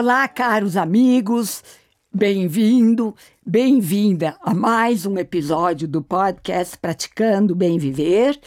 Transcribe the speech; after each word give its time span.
Olá, 0.00 0.28
caros 0.28 0.76
amigos, 0.76 1.64
bem-vindo, 2.14 3.16
bem-vinda 3.44 4.36
a 4.42 4.54
mais 4.54 5.04
um 5.04 5.18
episódio 5.18 5.88
do 5.88 6.00
podcast 6.00 6.78
Praticando 6.78 7.52
Bem 7.52 7.80
Viver. 7.80 8.38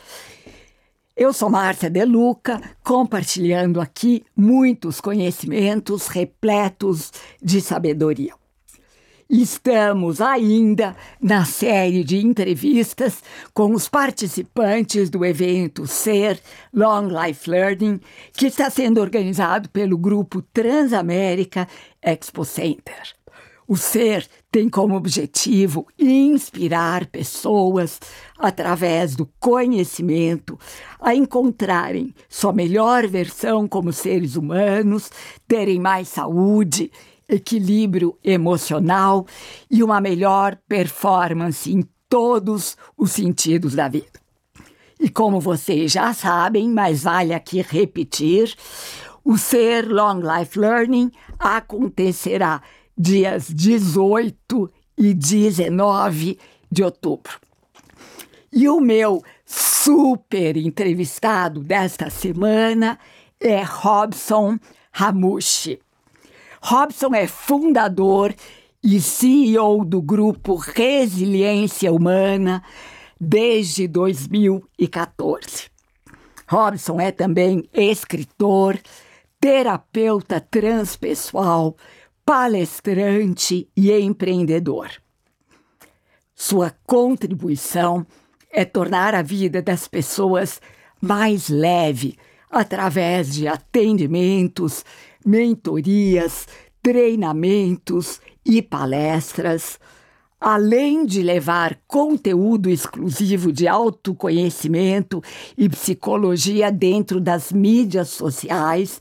Eu 1.13 1.33
sou 1.33 1.49
Márcia 1.49 1.89
Deluca, 1.89 2.61
compartilhando 2.81 3.81
aqui 3.81 4.23
muitos 4.33 5.01
conhecimentos 5.01 6.07
repletos 6.07 7.11
de 7.43 7.59
sabedoria. 7.59 8.40
Estamos 9.31 10.19
ainda 10.19 10.93
na 11.21 11.45
série 11.45 12.03
de 12.03 12.17
entrevistas 12.17 13.23
com 13.53 13.73
os 13.73 13.87
participantes 13.87 15.09
do 15.09 15.23
evento 15.23 15.87
Ser 15.87 16.37
Long 16.73 17.07
Life 17.07 17.49
Learning, 17.49 18.01
que 18.33 18.47
está 18.47 18.69
sendo 18.69 18.99
organizado 18.99 19.69
pelo 19.69 19.97
grupo 19.97 20.41
Transamérica 20.41 21.65
Expo 22.01 22.43
Center. 22.43 23.01
O 23.65 23.77
Ser 23.77 24.27
tem 24.51 24.67
como 24.67 24.97
objetivo 24.97 25.87
inspirar 25.97 27.05
pessoas 27.05 28.01
através 28.37 29.15
do 29.15 29.25
conhecimento 29.39 30.59
a 30.99 31.15
encontrarem 31.15 32.13
sua 32.27 32.51
melhor 32.51 33.07
versão 33.07 33.65
como 33.65 33.93
seres 33.93 34.35
humanos, 34.35 35.09
terem 35.47 35.79
mais 35.79 36.09
saúde 36.09 36.91
equilíbrio 37.31 38.17
emocional 38.23 39.25
e 39.69 39.81
uma 39.81 40.01
melhor 40.01 40.57
performance 40.67 41.71
em 41.71 41.83
todos 42.09 42.77
os 42.97 43.11
sentidos 43.11 43.73
da 43.73 43.87
vida. 43.87 44.19
E 44.99 45.09
como 45.09 45.39
vocês 45.39 45.93
já 45.93 46.13
sabem, 46.13 46.69
mas 46.69 47.03
vale 47.03 47.33
aqui 47.33 47.61
repetir, 47.61 48.53
o 49.23 49.37
Ser 49.37 49.87
Long 49.87 50.19
Life 50.19 50.59
Learning 50.59 51.09
acontecerá 51.39 52.61
dias 52.97 53.47
18 53.47 54.71
e 54.97 55.13
19 55.13 56.37
de 56.71 56.83
outubro. 56.83 57.39
E 58.53 58.67
o 58.67 58.79
meu 58.79 59.23
super 59.45 60.57
entrevistado 60.57 61.61
desta 61.61 62.09
semana 62.09 62.99
é 63.39 63.63
Robson 63.63 64.59
Ramushi. 64.91 65.79
Robson 66.63 67.15
é 67.15 67.25
fundador 67.25 68.35
e 68.83 69.01
CEO 69.01 69.83
do 69.83 69.99
grupo 69.99 70.55
Resiliência 70.55 71.91
Humana 71.91 72.63
desde 73.19 73.87
2014. 73.87 75.71
Robson 76.47 77.01
é 77.01 77.11
também 77.11 77.67
escritor, 77.73 78.79
terapeuta 79.39 80.39
transpessoal, 80.39 81.75
palestrante 82.23 83.67
e 83.75 83.91
empreendedor. 83.91 84.91
Sua 86.35 86.75
contribuição 86.85 88.05
é 88.51 88.65
tornar 88.65 89.15
a 89.15 89.23
vida 89.23 89.63
das 89.63 89.87
pessoas 89.87 90.61
mais 91.01 91.49
leve 91.49 92.17
através 92.51 93.33
de 93.33 93.47
atendimentos, 93.47 94.85
mentorias, 95.25 96.47
treinamentos 96.81 98.19
e 98.45 98.61
palestras, 98.61 99.79
além 100.39 101.05
de 101.05 101.21
levar 101.21 101.79
conteúdo 101.87 102.69
exclusivo 102.69 103.51
de 103.51 103.67
autoconhecimento 103.67 105.21
e 105.55 105.69
psicologia 105.69 106.71
dentro 106.71 107.21
das 107.21 107.51
mídias 107.51 108.09
sociais, 108.09 108.99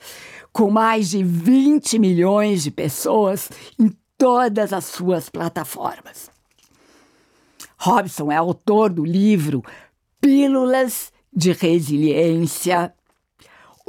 com 0.53 0.71
mais 0.71 1.11
de 1.11 1.23
20 1.23 1.99
milhões 1.99 2.63
de 2.63 2.71
pessoas 2.71 3.51
em 3.79 3.91
todas 4.19 4.73
as 4.73 4.85
suas 4.85 5.31
plataformas. 5.31 6.31
Robson 7.79 8.31
é 8.31 8.37
autor 8.37 8.91
do 8.91 9.03
livro 9.03 9.65
Pílulas 10.21 11.11
de 11.35 11.53
Resiliência 11.53 12.93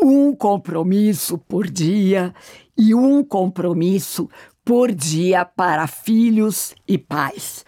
um 0.02 0.34
compromisso 0.34 1.38
por 1.38 1.70
dia 1.70 2.34
e 2.76 2.96
um 2.96 3.24
compromisso 3.24 4.28
por 4.66 4.92
dia 4.92 5.46
para 5.46 5.86
filhos 5.86 6.74
e 6.88 6.98
pais, 6.98 7.64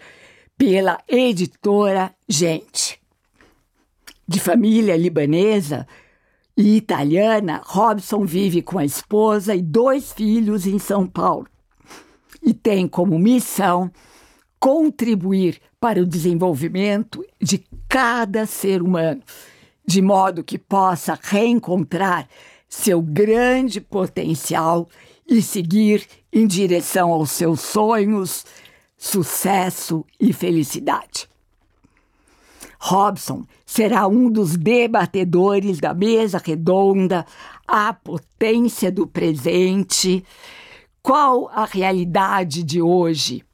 pela 0.58 0.98
editora 1.06 2.12
Gente. 2.28 3.00
De 4.26 4.40
família 4.40 4.96
libanesa 4.96 5.86
e 6.56 6.76
italiana, 6.76 7.60
Robson 7.64 8.24
vive 8.24 8.62
com 8.62 8.78
a 8.78 8.84
esposa 8.84 9.54
e 9.54 9.62
dois 9.62 10.12
filhos 10.12 10.66
em 10.66 10.78
São 10.78 11.06
Paulo. 11.06 11.46
E 12.42 12.52
tem 12.52 12.88
como 12.88 13.18
missão 13.18 13.90
contribuir 14.58 15.60
para 15.78 16.00
o 16.00 16.06
desenvolvimento 16.06 17.24
de 17.40 17.62
cada 17.88 18.46
ser 18.46 18.82
humano 18.82 19.22
de 19.86 20.00
modo 20.00 20.42
que 20.42 20.58
possa 20.58 21.18
reencontrar 21.20 22.28
seu 22.68 23.00
grande 23.00 23.80
potencial 23.80 24.88
e 25.28 25.40
seguir 25.40 26.06
em 26.32 26.46
direção 26.46 27.12
aos 27.12 27.30
seus 27.30 27.60
sonhos, 27.60 28.44
sucesso 28.96 30.04
e 30.18 30.32
felicidade. 30.32 31.28
Robson 32.78 33.44
será 33.64 34.06
um 34.06 34.30
dos 34.30 34.56
debatedores 34.56 35.78
da 35.78 35.94
mesa 35.94 36.42
redonda 36.44 37.24
A 37.66 37.94
Potência 37.94 38.92
do 38.92 39.06
Presente. 39.06 40.24
Qual 41.02 41.48
a 41.48 41.64
realidade 41.64 42.62
de 42.62 42.82
hoje 42.82 43.44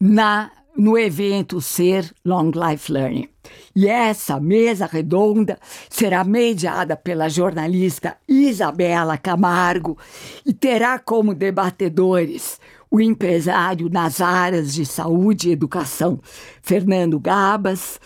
na 0.00 0.50
no 0.76 0.98
evento 0.98 1.60
Ser 1.60 2.12
Long 2.24 2.50
Life 2.54 2.90
Learning. 2.90 3.28
E 3.74 3.88
essa 3.88 4.38
mesa 4.38 4.86
redonda 4.86 5.58
será 5.88 6.22
mediada 6.24 6.96
pela 6.96 7.28
jornalista 7.28 8.16
Isabela 8.28 9.16
Camargo 9.16 9.96
e 10.44 10.52
terá 10.52 10.98
como 10.98 11.34
debatedores 11.34 12.60
o 12.90 13.00
empresário 13.00 13.88
nas 13.88 14.20
áreas 14.20 14.74
de 14.74 14.84
saúde 14.84 15.48
e 15.48 15.52
educação, 15.52 16.20
Fernando 16.60 17.18
Gabas, 17.18 17.98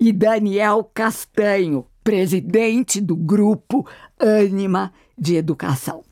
e 0.00 0.10
Daniel 0.10 0.90
Castanho, 0.94 1.86
presidente 2.02 2.98
do 2.98 3.14
grupo 3.14 3.86
Anima 4.18 4.90
de 5.18 5.36
Educação. 5.36 6.02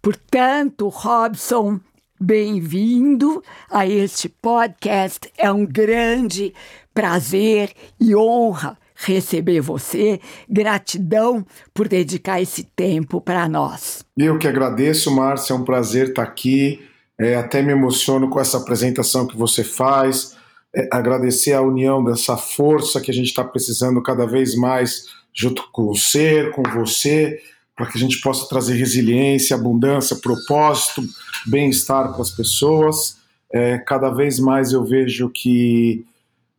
Portanto, 0.00 0.88
Robson, 0.88 1.80
bem-vindo 2.20 3.42
a 3.70 3.84
este 3.84 4.28
podcast. 4.28 5.30
É 5.36 5.50
um 5.50 5.66
grande 5.66 6.54
prazer 6.98 7.70
e 8.00 8.16
honra 8.16 8.76
receber 8.96 9.60
você. 9.60 10.20
Gratidão 10.50 11.46
por 11.72 11.86
dedicar 11.86 12.42
esse 12.42 12.64
tempo 12.64 13.20
para 13.20 13.48
nós. 13.48 14.04
Eu 14.16 14.36
que 14.36 14.48
agradeço, 14.48 15.08
Márcia. 15.14 15.52
É 15.52 15.56
um 15.56 15.62
prazer 15.62 16.08
estar 16.08 16.24
aqui. 16.24 16.82
É, 17.16 17.36
até 17.36 17.62
me 17.62 17.70
emociono 17.70 18.28
com 18.28 18.40
essa 18.40 18.58
apresentação 18.58 19.28
que 19.28 19.36
você 19.36 19.62
faz. 19.62 20.36
É, 20.74 20.88
agradecer 20.90 21.52
a 21.52 21.62
união 21.62 22.02
dessa 22.02 22.36
força 22.36 23.00
que 23.00 23.12
a 23.12 23.14
gente 23.14 23.28
está 23.28 23.44
precisando 23.44 24.02
cada 24.02 24.26
vez 24.26 24.56
mais 24.56 25.04
junto 25.32 25.70
com 25.70 25.88
o 25.88 25.94
ser, 25.94 26.50
com 26.50 26.64
você 26.64 27.40
para 27.76 27.86
que 27.86 27.96
a 27.96 28.00
gente 28.00 28.20
possa 28.20 28.48
trazer 28.48 28.74
resiliência, 28.74 29.54
abundância, 29.54 30.16
propósito, 30.16 31.00
bem-estar 31.46 32.12
para 32.12 32.22
as 32.22 32.32
pessoas. 32.32 33.18
É, 33.52 33.78
cada 33.78 34.10
vez 34.10 34.40
mais 34.40 34.72
eu 34.72 34.84
vejo 34.84 35.30
que 35.30 36.04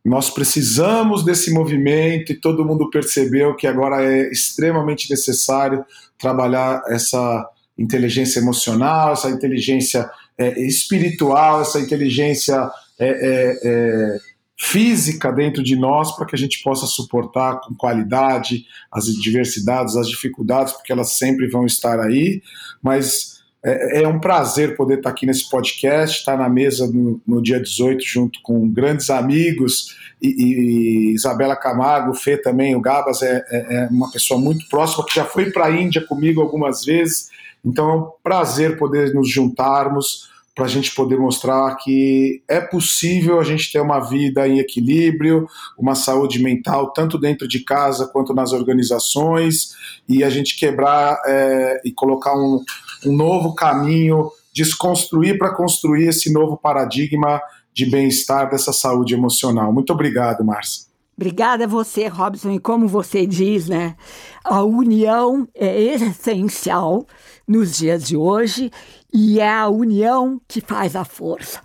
nós 0.04 0.30
precisamos 0.30 1.24
desse 1.24 1.52
movimento 1.52 2.32
e 2.32 2.40
todo 2.40 2.64
mundo 2.64 2.88
percebeu 2.88 3.54
que 3.54 3.66
agora 3.66 4.02
é 4.02 4.30
extremamente 4.30 5.10
necessário 5.10 5.84
trabalhar 6.18 6.82
essa 6.88 7.48
inteligência 7.78 8.40
emocional, 8.40 9.12
essa 9.12 9.30
inteligência 9.30 10.10
é, 10.38 10.58
espiritual, 10.60 11.60
essa 11.60 11.78
inteligência 11.80 12.70
é, 12.98 13.08
é, 13.08 13.58
é 13.62 14.18
física 14.62 15.32
dentro 15.32 15.62
de 15.62 15.74
nós 15.74 16.14
para 16.14 16.26
que 16.26 16.34
a 16.34 16.38
gente 16.38 16.62
possa 16.62 16.86
suportar 16.86 17.60
com 17.60 17.74
qualidade 17.74 18.66
as 18.92 19.06
diversidades, 19.06 19.96
as 19.96 20.06
dificuldades, 20.06 20.74
porque 20.74 20.92
elas 20.92 21.12
sempre 21.12 21.48
vão 21.48 21.64
estar 21.64 21.98
aí, 21.98 22.42
mas 22.82 23.39
é, 23.62 24.02
é 24.02 24.08
um 24.08 24.18
prazer 24.18 24.76
poder 24.76 24.98
estar 24.98 25.10
aqui 25.10 25.26
nesse 25.26 25.48
podcast, 25.48 26.18
estar 26.18 26.36
na 26.36 26.48
mesa 26.48 26.86
no, 26.86 27.20
no 27.26 27.42
dia 27.42 27.60
18 27.60 28.02
junto 28.04 28.40
com 28.42 28.68
grandes 28.68 29.10
amigos 29.10 29.96
e, 30.20 30.28
e, 30.28 31.14
Isabela 31.14 31.56
Camargo, 31.56 32.12
o 32.12 32.14
Fê 32.14 32.36
também, 32.36 32.74
o 32.74 32.80
Gabas 32.80 33.22
é, 33.22 33.44
é, 33.50 33.74
é 33.76 33.88
uma 33.90 34.10
pessoa 34.10 34.40
muito 34.40 34.66
próxima 34.68 35.04
que 35.04 35.14
já 35.14 35.24
foi 35.24 35.50
para 35.50 35.66
a 35.66 35.70
Índia 35.70 36.04
comigo 36.06 36.40
algumas 36.40 36.84
vezes, 36.84 37.28
então 37.64 37.90
é 37.90 37.94
um 37.94 38.10
prazer 38.22 38.78
poder 38.78 39.14
nos 39.14 39.30
juntarmos 39.30 40.30
para 40.54 40.64
a 40.64 40.68
gente 40.68 40.94
poder 40.94 41.16
mostrar 41.16 41.74
que 41.76 42.42
é 42.48 42.60
possível 42.60 43.40
a 43.40 43.44
gente 43.44 43.72
ter 43.72 43.80
uma 43.80 44.00
vida 44.00 44.46
em 44.46 44.58
equilíbrio, 44.58 45.46
uma 45.78 45.94
saúde 45.94 46.42
mental, 46.42 46.92
tanto 46.92 47.16
dentro 47.16 47.46
de 47.46 47.60
casa 47.60 48.06
quanto 48.06 48.34
nas 48.34 48.52
organizações, 48.52 49.74
e 50.08 50.24
a 50.24 50.28
gente 50.28 50.58
quebrar 50.58 51.18
é, 51.24 51.80
e 51.84 51.92
colocar 51.92 52.34
um, 52.36 52.62
um 53.04 53.16
novo 53.16 53.54
caminho, 53.54 54.30
desconstruir 54.52 55.38
para 55.38 55.54
construir 55.54 56.08
esse 56.08 56.32
novo 56.32 56.56
paradigma 56.56 57.40
de 57.72 57.86
bem-estar 57.86 58.50
dessa 58.50 58.72
saúde 58.72 59.14
emocional. 59.14 59.72
Muito 59.72 59.92
obrigado, 59.92 60.44
Márcia. 60.44 60.90
Obrigada 61.16 61.64
a 61.64 61.66
você, 61.66 62.06
Robson. 62.06 62.52
E 62.52 62.58
como 62.58 62.88
você 62.88 63.26
diz, 63.26 63.68
né? 63.68 63.94
A 64.42 64.62
união 64.62 65.46
é 65.54 65.78
essencial 65.94 67.06
nos 67.46 67.76
dias 67.76 68.04
de 68.04 68.16
hoje 68.16 68.70
e 69.12 69.38
é 69.38 69.52
a 69.52 69.68
união 69.68 70.40
que 70.48 70.60
faz 70.60 70.96
a 70.96 71.04
força. 71.04 71.60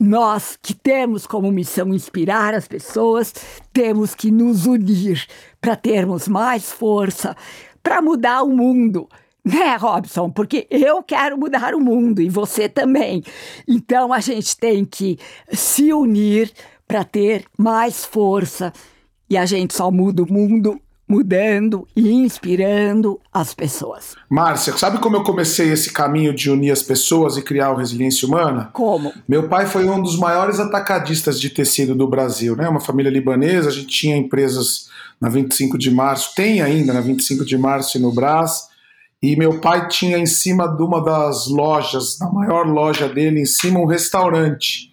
Nós 0.00 0.58
que 0.60 0.74
temos 0.74 1.26
como 1.26 1.52
missão 1.52 1.94
inspirar 1.94 2.54
as 2.54 2.66
pessoas, 2.66 3.32
temos 3.72 4.14
que 4.14 4.30
nos 4.30 4.66
unir 4.66 5.26
para 5.60 5.76
termos 5.76 6.26
mais 6.26 6.72
força 6.72 7.36
para 7.82 8.00
mudar 8.00 8.42
o 8.42 8.48
mundo. 8.48 9.06
Né, 9.44 9.76
Robson? 9.76 10.30
Porque 10.30 10.66
eu 10.70 11.02
quero 11.02 11.36
mudar 11.36 11.74
o 11.74 11.80
mundo 11.80 12.22
e 12.22 12.30
você 12.30 12.68
também. 12.68 13.22
Então 13.68 14.12
a 14.12 14.20
gente 14.20 14.56
tem 14.56 14.84
que 14.84 15.18
se 15.52 15.92
unir 15.92 16.50
para 16.88 17.04
ter 17.04 17.44
mais 17.58 18.04
força 18.04 18.72
e 19.28 19.36
a 19.36 19.44
gente 19.44 19.74
só 19.74 19.90
muda 19.90 20.22
o 20.22 20.32
mundo 20.32 20.80
mudando 21.06 21.86
e 21.94 22.10
inspirando 22.10 23.20
as 23.32 23.52
pessoas. 23.52 24.16
Márcia, 24.28 24.76
sabe 24.76 24.98
como 24.98 25.16
eu 25.16 25.22
comecei 25.22 25.70
esse 25.70 25.92
caminho 25.92 26.34
de 26.34 26.50
unir 26.50 26.70
as 26.70 26.82
pessoas 26.82 27.36
e 27.36 27.42
criar 27.42 27.70
o 27.70 27.76
Resiliência 27.76 28.26
Humana? 28.26 28.70
Como? 28.72 29.12
Meu 29.28 29.48
pai 29.48 29.66
foi 29.66 29.88
um 29.88 30.02
dos 30.02 30.18
maiores 30.18 30.58
atacadistas 30.58 31.38
de 31.38 31.50
tecido 31.50 31.94
do 31.94 32.08
Brasil, 32.08 32.56
né? 32.56 32.68
Uma 32.68 32.80
família 32.80 33.10
libanesa, 33.10 33.68
a 33.68 33.72
gente 33.72 33.88
tinha 33.88 34.16
empresas 34.16 34.88
na 35.20 35.28
25 35.28 35.76
de 35.76 35.90
março, 35.90 36.34
tem 36.34 36.62
ainda 36.62 36.92
na 36.92 37.00
25 37.00 37.44
de 37.44 37.58
março 37.58 37.98
e 37.98 38.00
no 38.00 38.10
Brás. 38.10 38.68
E 39.24 39.36
meu 39.36 39.58
pai 39.58 39.88
tinha 39.88 40.18
em 40.18 40.26
cima 40.26 40.68
de 40.68 40.82
uma 40.82 41.02
das 41.02 41.48
lojas, 41.48 42.18
na 42.18 42.30
maior 42.30 42.66
loja 42.66 43.08
dele, 43.08 43.40
em 43.40 43.46
cima 43.46 43.80
um 43.80 43.86
restaurante. 43.86 44.92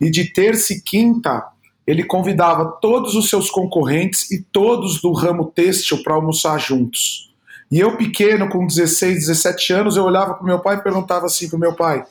E 0.00 0.08
de 0.08 0.26
terça 0.26 0.74
e 0.74 0.80
quinta 0.80 1.44
ele 1.84 2.04
convidava 2.04 2.66
todos 2.80 3.16
os 3.16 3.28
seus 3.28 3.50
concorrentes 3.50 4.30
e 4.30 4.40
todos 4.40 5.02
do 5.02 5.10
ramo 5.10 5.46
têxtil 5.52 6.04
para 6.04 6.14
almoçar 6.14 6.56
juntos. 6.60 7.34
E 7.68 7.80
eu, 7.80 7.96
pequeno, 7.96 8.48
com 8.48 8.64
16, 8.64 9.26
17 9.26 9.72
anos, 9.72 9.96
eu 9.96 10.04
olhava 10.04 10.34
para 10.34 10.46
meu 10.46 10.60
pai 10.60 10.76
e 10.76 10.80
perguntava 10.80 11.26
assim 11.26 11.50
para 11.50 11.58
meu 11.58 11.74
pai: 11.74 12.04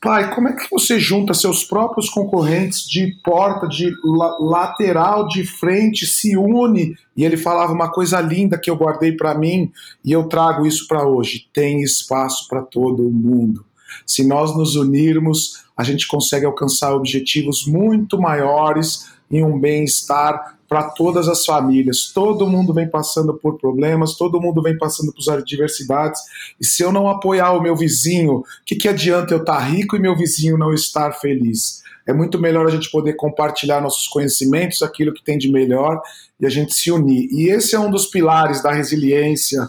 Pai, 0.00 0.34
como 0.34 0.48
é 0.48 0.54
que 0.54 0.66
você 0.70 0.98
junta 0.98 1.34
seus 1.34 1.62
próprios 1.62 2.08
concorrentes 2.08 2.88
de 2.88 3.18
porta, 3.22 3.68
de 3.68 3.92
la 4.02 4.38
lateral, 4.38 5.28
de 5.28 5.44
frente, 5.44 6.06
se 6.06 6.38
une? 6.38 6.94
E 7.14 7.22
ele 7.22 7.36
falava 7.36 7.74
uma 7.74 7.92
coisa 7.92 8.18
linda 8.18 8.58
que 8.58 8.70
eu 8.70 8.76
guardei 8.76 9.12
para 9.12 9.34
mim 9.34 9.70
e 10.02 10.10
eu 10.10 10.26
trago 10.26 10.66
isso 10.66 10.88
para 10.88 11.06
hoje: 11.06 11.50
tem 11.52 11.82
espaço 11.82 12.48
para 12.48 12.62
todo 12.62 13.10
mundo. 13.10 13.62
Se 14.06 14.26
nós 14.26 14.56
nos 14.56 14.74
unirmos, 14.74 15.64
a 15.76 15.84
gente 15.84 16.08
consegue 16.08 16.46
alcançar 16.46 16.94
objetivos 16.94 17.66
muito 17.66 18.18
maiores 18.18 19.10
em 19.30 19.44
um 19.44 19.60
bem-estar 19.60 20.58
para 20.70 20.84
todas 20.84 21.28
as 21.28 21.44
famílias. 21.44 22.12
Todo 22.14 22.46
mundo 22.46 22.72
vem 22.72 22.88
passando 22.88 23.34
por 23.34 23.58
problemas, 23.58 24.14
todo 24.14 24.40
mundo 24.40 24.62
vem 24.62 24.78
passando 24.78 25.12
por 25.12 25.32
adversidades. 25.32 26.20
E 26.60 26.64
se 26.64 26.80
eu 26.80 26.92
não 26.92 27.08
apoiar 27.08 27.50
o 27.54 27.60
meu 27.60 27.74
vizinho, 27.74 28.34
o 28.34 28.44
que, 28.64 28.76
que 28.76 28.88
adianta 28.88 29.34
eu 29.34 29.40
estar 29.40 29.56
tá 29.56 29.64
rico 29.64 29.96
e 29.96 29.98
meu 29.98 30.16
vizinho 30.16 30.56
não 30.56 30.72
estar 30.72 31.10
feliz? 31.14 31.82
É 32.06 32.12
muito 32.12 32.38
melhor 32.38 32.68
a 32.68 32.70
gente 32.70 32.88
poder 32.88 33.14
compartilhar 33.14 33.80
nossos 33.80 34.06
conhecimentos, 34.06 34.80
aquilo 34.80 35.12
que 35.12 35.24
tem 35.24 35.36
de 35.36 35.50
melhor, 35.50 36.00
e 36.40 36.46
a 36.46 36.48
gente 36.48 36.72
se 36.72 36.92
unir. 36.92 37.28
E 37.32 37.50
esse 37.50 37.74
é 37.74 37.80
um 37.80 37.90
dos 37.90 38.06
pilares 38.06 38.62
da 38.62 38.70
resiliência 38.70 39.68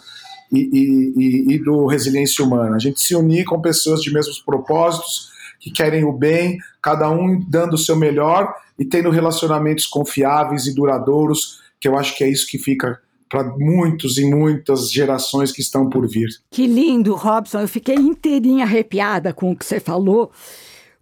e, 0.51 0.69
e, 0.71 1.55
e 1.55 1.63
do 1.63 1.87
resiliência 1.87 2.45
humana. 2.45 2.75
A 2.75 2.79
gente 2.79 3.01
se 3.01 3.15
unir 3.15 3.43
com 3.45 3.59
pessoas 3.59 4.03
de 4.03 4.13
mesmos 4.13 4.39
propósitos, 4.39 5.31
que 5.59 5.71
querem 5.71 6.03
o 6.03 6.13
bem, 6.13 6.59
cada 6.79 7.09
um 7.09 7.39
dando 7.39 7.73
o 7.73 7.77
seu 7.77 7.95
melhor 7.95 8.53
e 8.81 8.85
tendo 8.85 9.11
relacionamentos 9.11 9.85
confiáveis 9.85 10.65
e 10.65 10.73
duradouros, 10.73 11.61
que 11.79 11.87
eu 11.87 11.95
acho 11.95 12.17
que 12.17 12.23
é 12.23 12.27
isso 12.27 12.47
que 12.47 12.57
fica 12.57 12.99
para 13.29 13.43
muitos 13.43 14.17
e 14.17 14.25
muitas 14.25 14.91
gerações 14.91 15.51
que 15.51 15.61
estão 15.61 15.87
por 15.87 16.09
vir. 16.09 16.27
Que 16.49 16.65
lindo, 16.65 17.13
Robson. 17.13 17.59
Eu 17.59 17.67
fiquei 17.67 17.93
inteirinha 17.93 18.65
arrepiada 18.65 19.33
com 19.33 19.51
o 19.51 19.55
que 19.55 19.63
você 19.63 19.79
falou, 19.79 20.31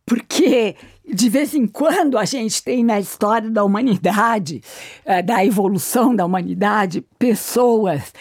porque 0.06 0.76
de 1.08 1.30
vez 1.30 1.56
em 1.56 1.66
quando 1.66 2.18
a 2.18 2.26
gente 2.26 2.62
tem 2.62 2.84
na 2.84 3.00
história 3.00 3.50
da 3.50 3.64
humanidade, 3.64 4.62
eh, 5.06 5.22
da 5.22 5.46
evolução 5.46 6.14
da 6.14 6.26
humanidade, 6.26 7.02
pessoas 7.18 8.12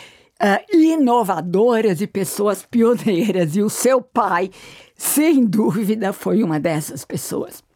uh, 0.40 0.76
inovadoras 0.76 2.00
e 2.00 2.06
pessoas 2.06 2.64
pioneiras. 2.64 3.56
E 3.56 3.62
o 3.62 3.68
seu 3.68 4.00
pai, 4.00 4.50
sem 4.94 5.44
dúvida, 5.44 6.12
foi 6.12 6.44
uma 6.44 6.60
dessas 6.60 7.04
pessoas. 7.04 7.66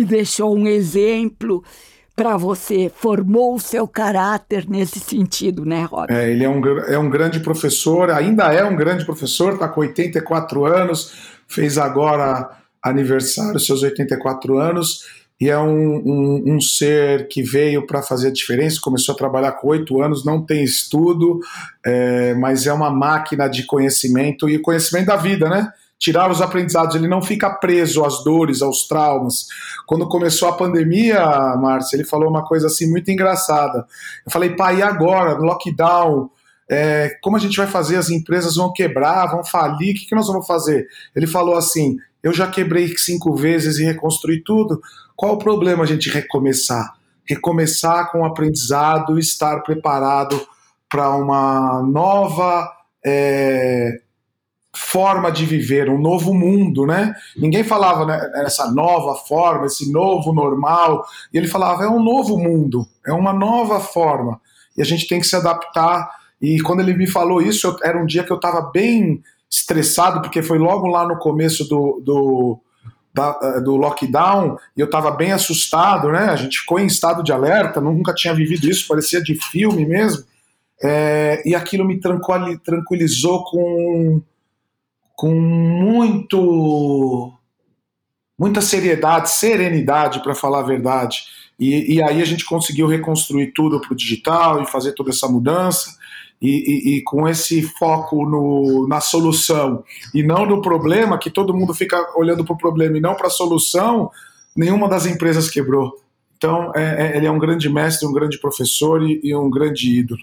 E 0.00 0.04
deixou 0.04 0.56
um 0.56 0.66
exemplo 0.66 1.62
para 2.16 2.34
você, 2.38 2.90
formou 2.94 3.54
o 3.54 3.60
seu 3.60 3.86
caráter 3.86 4.66
nesse 4.66 4.98
sentido, 4.98 5.66
né, 5.66 5.84
Rob? 5.84 6.10
É, 6.10 6.30
ele 6.30 6.42
é 6.42 6.48
um, 6.48 6.66
é 6.88 6.98
um 6.98 7.10
grande 7.10 7.38
professor, 7.40 8.10
ainda 8.10 8.44
é 8.44 8.64
um 8.64 8.74
grande 8.74 9.04
professor, 9.04 9.52
está 9.52 9.68
com 9.68 9.82
84 9.82 10.64
anos, 10.64 11.12
fez 11.46 11.76
agora 11.76 12.48
aniversário, 12.82 13.60
seus 13.60 13.82
84 13.82 14.58
anos, 14.58 15.04
e 15.38 15.50
é 15.50 15.58
um, 15.58 15.96
um, 15.96 16.54
um 16.54 16.60
ser 16.62 17.28
que 17.28 17.42
veio 17.42 17.86
para 17.86 18.00
fazer 18.00 18.28
a 18.28 18.32
diferença. 18.32 18.80
Começou 18.80 19.14
a 19.14 19.18
trabalhar 19.18 19.52
com 19.52 19.68
oito 19.68 20.00
anos, 20.00 20.24
não 20.24 20.42
tem 20.42 20.64
estudo, 20.64 21.40
é, 21.84 22.32
mas 22.32 22.66
é 22.66 22.72
uma 22.72 22.90
máquina 22.90 23.48
de 23.48 23.64
conhecimento 23.64 24.48
e 24.48 24.58
conhecimento 24.58 25.08
da 25.08 25.16
vida, 25.16 25.46
né? 25.50 25.70
Tirar 26.00 26.30
os 26.30 26.40
aprendizados, 26.40 26.96
ele 26.96 27.06
não 27.06 27.20
fica 27.20 27.50
preso 27.50 28.04
às 28.04 28.24
dores, 28.24 28.62
aos 28.62 28.88
traumas. 28.88 29.46
Quando 29.86 30.08
começou 30.08 30.48
a 30.48 30.56
pandemia, 30.56 31.20
Márcia, 31.56 31.96
ele 31.96 32.04
falou 32.04 32.30
uma 32.30 32.44
coisa 32.44 32.68
assim 32.68 32.90
muito 32.90 33.10
engraçada. 33.10 33.86
Eu 34.24 34.32
falei, 34.32 34.56
pai, 34.56 34.78
e 34.78 34.82
agora? 34.82 35.36
No 35.36 35.44
lockdown, 35.44 36.30
é, 36.70 37.18
como 37.20 37.36
a 37.36 37.40
gente 37.40 37.56
vai 37.56 37.66
fazer? 37.66 37.96
As 37.96 38.10
empresas 38.10 38.56
vão 38.56 38.72
quebrar, 38.72 39.26
vão 39.26 39.44
falir, 39.44 39.94
o 39.94 39.98
que, 39.98 40.06
que 40.06 40.14
nós 40.14 40.28
vamos 40.28 40.46
fazer? 40.46 40.86
Ele 41.14 41.26
falou 41.26 41.56
assim: 41.56 41.96
eu 42.22 42.32
já 42.32 42.46
quebrei 42.46 42.96
cinco 42.96 43.34
vezes 43.34 43.78
e 43.78 43.84
reconstruí 43.84 44.42
tudo. 44.42 44.80
Qual 45.16 45.34
o 45.34 45.38
problema 45.38 45.82
a 45.82 45.86
gente 45.86 46.08
recomeçar? 46.08 46.94
Recomeçar 47.24 48.10
com 48.12 48.20
o 48.20 48.24
aprendizado, 48.24 49.18
estar 49.18 49.60
preparado 49.62 50.40
para 50.88 51.10
uma 51.10 51.82
nova 51.82 52.70
é, 53.04 54.00
forma 54.74 55.30
de 55.30 55.44
viver, 55.44 55.90
um 55.90 56.00
novo 56.00 56.32
mundo, 56.32 56.86
né? 56.86 57.12
Ninguém 57.36 57.64
falava 57.64 58.06
né, 58.06 58.30
essa 58.36 58.70
nova 58.70 59.16
forma, 59.16 59.66
esse 59.66 59.90
novo 59.90 60.32
normal, 60.32 61.04
e 61.32 61.38
ele 61.38 61.48
falava 61.48 61.84
é 61.84 61.88
um 61.88 62.02
novo 62.02 62.38
mundo, 62.38 62.86
é 63.06 63.12
uma 63.12 63.32
nova 63.32 63.80
forma, 63.80 64.40
e 64.76 64.82
a 64.82 64.84
gente 64.84 65.08
tem 65.08 65.20
que 65.20 65.26
se 65.26 65.36
adaptar. 65.36 66.08
E 66.40 66.60
quando 66.60 66.80
ele 66.80 66.94
me 66.94 67.06
falou 67.06 67.42
isso, 67.42 67.66
eu, 67.66 67.76
era 67.82 68.00
um 68.00 68.06
dia 68.06 68.22
que 68.22 68.32
eu 68.32 68.36
estava 68.36 68.70
bem 68.70 69.22
estressado, 69.50 70.22
porque 70.22 70.42
foi 70.42 70.58
logo 70.58 70.86
lá 70.86 71.06
no 71.06 71.18
começo 71.18 71.68
do, 71.68 72.00
do 72.04 72.58
da, 73.12 73.38
eh, 73.42 73.60
do 73.60 73.76
lockdown 73.76 74.56
e 74.76 74.80
eu 74.80 74.86
estava 74.86 75.10
bem 75.10 75.32
assustado, 75.32 76.10
né? 76.10 76.30
A 76.30 76.36
gente 76.36 76.60
ficou 76.60 76.78
em 76.78 76.86
estado 76.86 77.22
de 77.22 77.32
alerta, 77.32 77.80
nunca 77.80 78.14
tinha 78.14 78.32
vivido 78.32 78.68
isso, 78.68 78.86
parecia 78.86 79.20
de 79.20 79.34
filme 79.34 79.84
mesmo. 79.84 80.24
É, 80.82 81.42
e 81.44 81.54
aquilo 81.54 81.84
me 81.84 82.00
tranquilizou 82.00 83.44
com, 83.44 84.22
com 85.20 85.34
muito 85.34 87.30
muita 88.38 88.62
seriedade, 88.62 89.28
serenidade, 89.28 90.22
para 90.22 90.34
falar 90.34 90.60
a 90.60 90.66
verdade. 90.66 91.24
E, 91.58 91.96
e, 91.96 92.02
aí 92.02 92.22
a 92.22 92.24
gente 92.24 92.42
conseguiu 92.42 92.86
reconstruir 92.86 93.52
tudo 93.52 93.78
para 93.78 93.92
o 93.92 93.96
digital 93.96 94.62
e 94.62 94.66
fazer 94.66 94.92
toda 94.92 95.10
essa 95.10 95.28
mudança 95.28 95.94
e, 96.40 96.48
e, 96.48 96.96
e, 96.96 97.02
com 97.02 97.28
esse 97.28 97.60
foco 97.60 98.24
no, 98.24 98.88
na 98.88 98.98
solução 98.98 99.84
e 100.14 100.22
não 100.22 100.46
no 100.46 100.62
problema, 100.62 101.18
que 101.18 101.28
todo 101.28 101.52
mundo 101.52 101.74
fica 101.74 101.98
olhando 102.16 102.42
para 102.42 102.54
o 102.54 102.58
problema 102.58 102.96
e 102.96 103.00
não 103.02 103.14
para 103.14 103.26
a 103.26 103.30
solução, 103.30 104.10
nenhuma 104.56 104.88
das 104.88 105.04
empresas 105.04 105.50
quebrou. 105.50 105.92
Então, 106.34 106.72
é, 106.74 107.08
é, 107.12 107.16
ele 107.18 107.26
é 107.26 107.30
um 107.30 107.38
grande 107.38 107.68
mestre, 107.68 108.08
um 108.08 108.12
grande 108.12 108.40
professor 108.40 109.02
e, 109.02 109.20
e 109.22 109.36
um 109.36 109.50
grande 109.50 109.98
ídolo. 109.98 110.22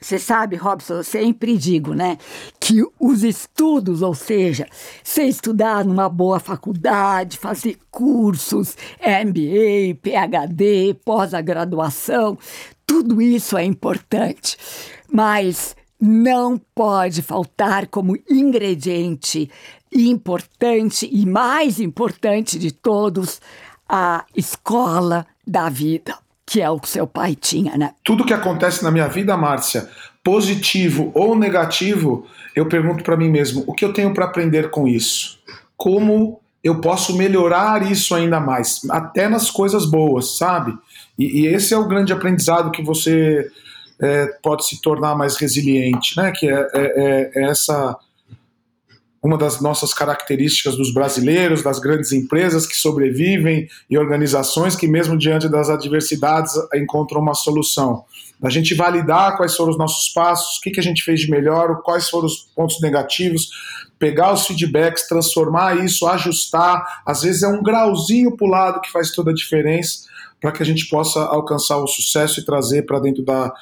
Você 0.00 0.18
sabe, 0.18 0.56
Robson, 0.56 0.94
eu 0.94 1.04
sempre 1.04 1.58
digo, 1.58 1.92
né, 1.92 2.16
que 2.58 2.82
os 2.98 3.22
estudos, 3.22 4.00
ou 4.00 4.14
seja, 4.14 4.66
você 5.04 5.24
estudar 5.24 5.84
numa 5.84 6.08
boa 6.08 6.40
faculdade, 6.40 7.36
fazer 7.36 7.78
cursos, 7.90 8.76
MBA, 8.98 9.98
PhD, 10.00 10.94
pós-graduação, 11.04 12.38
tudo 12.86 13.20
isso 13.20 13.58
é 13.58 13.64
importante. 13.64 14.56
Mas 15.12 15.76
não 16.00 16.58
pode 16.74 17.20
faltar 17.20 17.86
como 17.86 18.16
ingrediente 18.28 19.50
importante 19.92 21.08
e 21.10 21.26
mais 21.26 21.78
importante 21.78 22.58
de 22.58 22.72
todos 22.72 23.40
a 23.88 24.24
escola 24.34 25.26
da 25.46 25.68
vida, 25.68 26.16
que 26.50 26.60
é 26.60 26.68
o 26.68 26.80
que 26.80 26.88
seu 26.88 27.06
pai 27.06 27.36
tinha, 27.36 27.78
né? 27.78 27.92
Tudo 28.02 28.24
que 28.24 28.34
acontece 28.34 28.82
na 28.82 28.90
minha 28.90 29.06
vida, 29.06 29.36
Márcia, 29.36 29.88
positivo 30.22 31.12
ou 31.14 31.38
negativo, 31.38 32.26
eu 32.56 32.66
pergunto 32.66 33.04
para 33.04 33.16
mim 33.16 33.30
mesmo: 33.30 33.62
o 33.68 33.72
que 33.72 33.84
eu 33.84 33.92
tenho 33.92 34.12
para 34.12 34.24
aprender 34.24 34.68
com 34.68 34.88
isso? 34.88 35.38
Como 35.76 36.40
eu 36.62 36.80
posso 36.80 37.16
melhorar 37.16 37.88
isso 37.88 38.16
ainda 38.16 38.40
mais, 38.40 38.80
até 38.90 39.28
nas 39.28 39.48
coisas 39.48 39.88
boas, 39.88 40.36
sabe? 40.36 40.76
E, 41.16 41.42
e 41.42 41.46
esse 41.46 41.72
é 41.72 41.78
o 41.78 41.86
grande 41.86 42.12
aprendizado 42.12 42.72
que 42.72 42.82
você 42.82 43.48
é, 44.00 44.26
pode 44.42 44.66
se 44.66 44.82
tornar 44.82 45.14
mais 45.14 45.36
resiliente, 45.36 46.16
né? 46.16 46.32
Que 46.34 46.48
é, 46.48 46.52
é, 46.52 46.66
é, 46.74 47.30
é 47.36 47.44
essa 47.48 47.96
uma 49.22 49.36
das 49.36 49.60
nossas 49.60 49.92
características 49.92 50.76
dos 50.76 50.94
brasileiros, 50.94 51.62
das 51.62 51.78
grandes 51.78 52.10
empresas 52.12 52.66
que 52.66 52.74
sobrevivem 52.74 53.68
e 53.88 53.98
organizações 53.98 54.74
que, 54.74 54.88
mesmo 54.88 55.16
diante 55.16 55.48
das 55.48 55.68
adversidades, 55.68 56.54
encontram 56.74 57.20
uma 57.20 57.34
solução. 57.34 58.04
A 58.42 58.48
gente 58.48 58.74
validar 58.74 59.36
quais 59.36 59.54
foram 59.54 59.72
os 59.72 59.78
nossos 59.78 60.08
passos, 60.08 60.56
o 60.56 60.60
que, 60.62 60.70
que 60.70 60.80
a 60.80 60.82
gente 60.82 61.02
fez 61.02 61.20
de 61.20 61.30
melhor, 61.30 61.82
quais 61.82 62.08
foram 62.08 62.26
os 62.26 62.38
pontos 62.56 62.80
negativos, 62.80 63.50
pegar 63.98 64.32
os 64.32 64.46
feedbacks, 64.46 65.06
transformar 65.06 65.84
isso, 65.84 66.06
ajustar. 66.06 67.02
Às 67.04 67.20
vezes 67.20 67.42
é 67.42 67.48
um 67.48 67.62
grauzinho 67.62 68.34
para 68.34 68.46
o 68.46 68.50
lado 68.50 68.80
que 68.80 68.90
faz 68.90 69.10
toda 69.10 69.30
a 69.30 69.34
diferença 69.34 70.08
para 70.40 70.52
que 70.52 70.62
a 70.62 70.66
gente 70.66 70.88
possa 70.88 71.20
alcançar 71.20 71.76
o 71.76 71.86
sucesso 71.86 72.40
e 72.40 72.44
trazer 72.44 72.86
para 72.86 72.98
dentro 72.98 73.22
da, 73.22 73.52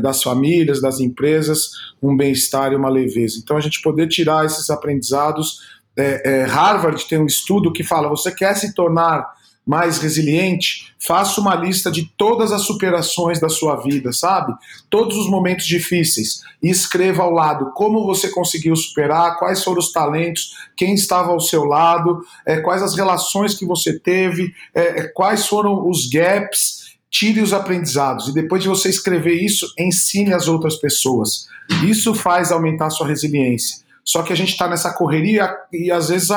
das 0.00 0.22
famílias, 0.22 0.80
das 0.80 1.00
empresas, 1.00 1.70
um 2.02 2.16
bem-estar 2.16 2.72
e 2.72 2.76
uma 2.76 2.88
leveza. 2.88 3.40
Então, 3.42 3.56
a 3.56 3.60
gente 3.60 3.82
poder 3.82 4.08
tirar 4.08 4.44
esses 4.46 4.70
aprendizados. 4.70 5.60
É, 5.96 6.22
é, 6.24 6.44
Harvard 6.44 7.04
tem 7.08 7.18
um 7.18 7.26
estudo 7.26 7.72
que 7.72 7.82
fala: 7.82 8.08
você 8.08 8.30
quer 8.32 8.54
se 8.54 8.74
tornar 8.74 9.34
mais 9.66 9.98
resiliente, 9.98 10.94
faça 10.98 11.40
uma 11.40 11.54
lista 11.54 11.90
de 11.90 12.04
todas 12.18 12.52
as 12.52 12.62
superações 12.62 13.40
da 13.40 13.48
sua 13.48 13.76
vida, 13.76 14.12
sabe? 14.12 14.52
Todos 14.90 15.16
os 15.16 15.30
momentos 15.30 15.64
difíceis 15.64 16.42
e 16.62 16.68
escreva 16.68 17.22
ao 17.22 17.30
lado 17.30 17.72
como 17.74 18.04
você 18.04 18.28
conseguiu 18.28 18.76
superar, 18.76 19.38
quais 19.38 19.64
foram 19.64 19.78
os 19.78 19.90
talentos, 19.90 20.50
quem 20.76 20.92
estava 20.94 21.30
ao 21.30 21.40
seu 21.40 21.64
lado, 21.64 22.20
é, 22.44 22.60
quais 22.60 22.82
as 22.82 22.94
relações 22.94 23.54
que 23.54 23.64
você 23.64 23.98
teve, 23.98 24.52
é 24.74 25.04
quais 25.08 25.46
foram 25.46 25.88
os 25.88 26.08
gaps. 26.10 26.83
Tire 27.14 27.40
os 27.40 27.52
aprendizados 27.52 28.26
e 28.26 28.34
depois 28.34 28.60
de 28.60 28.68
você 28.68 28.88
escrever 28.88 29.34
isso, 29.34 29.72
ensine 29.78 30.34
as 30.34 30.48
outras 30.48 30.74
pessoas. 30.74 31.46
Isso 31.86 32.12
faz 32.12 32.50
aumentar 32.50 32.86
a 32.86 32.90
sua 32.90 33.06
resiliência. 33.06 33.84
Só 34.04 34.24
que 34.24 34.32
a 34.32 34.36
gente 34.36 34.50
está 34.50 34.68
nessa 34.68 34.92
correria 34.92 35.48
e 35.72 35.92
às 35.92 36.08
vezes 36.08 36.30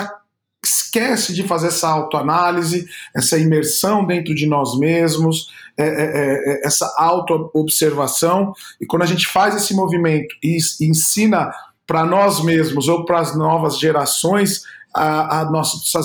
esquece 0.64 1.34
de 1.34 1.42
fazer 1.42 1.70
essa 1.70 1.90
autoanálise, 1.90 2.88
essa 3.16 3.40
imersão 3.40 4.06
dentro 4.06 4.36
de 4.36 4.46
nós 4.46 4.78
mesmos, 4.78 5.48
é, 5.76 5.84
é, 5.84 5.88
é, 5.88 6.64
é 6.64 6.68
essa 6.68 6.94
auto-observação. 6.96 8.54
E 8.80 8.86
quando 8.86 9.02
a 9.02 9.08
gente 9.08 9.26
faz 9.26 9.56
esse 9.56 9.74
movimento 9.74 10.36
e, 10.44 10.60
ensina 10.80 11.52
para 11.88 12.06
nós 12.06 12.40
mesmos 12.44 12.88
ou 12.88 13.04
para 13.04 13.20
as 13.20 13.36
novas 13.36 13.80
gerações, 13.80 14.62
a, 14.94 15.42
a 15.42 15.52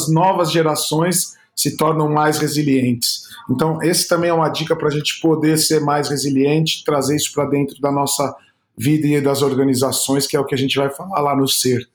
novas 0.08 0.50
gerações 0.50 1.36
se 1.62 1.76
tornam 1.76 2.08
mais 2.08 2.38
resilientes. 2.38 3.28
Então, 3.48 3.80
esse 3.82 4.08
também 4.08 4.30
é 4.30 4.34
uma 4.34 4.48
dica 4.48 4.74
para 4.74 4.88
a 4.88 4.90
gente 4.90 5.20
poder 5.20 5.56
ser 5.58 5.80
mais 5.80 6.08
resiliente, 6.08 6.82
trazer 6.84 7.14
isso 7.14 7.32
para 7.32 7.44
dentro 7.44 7.80
da 7.80 7.92
nossa 7.92 8.34
vida 8.76 9.06
e 9.06 9.20
das 9.20 9.42
organizações, 9.42 10.26
que 10.26 10.36
é 10.36 10.40
o 10.40 10.44
que 10.44 10.56
a 10.56 10.58
gente 10.58 10.76
vai 10.76 10.90
falar 10.90 11.20
lá 11.20 11.36
no 11.36 11.46
Ser. 11.46 11.88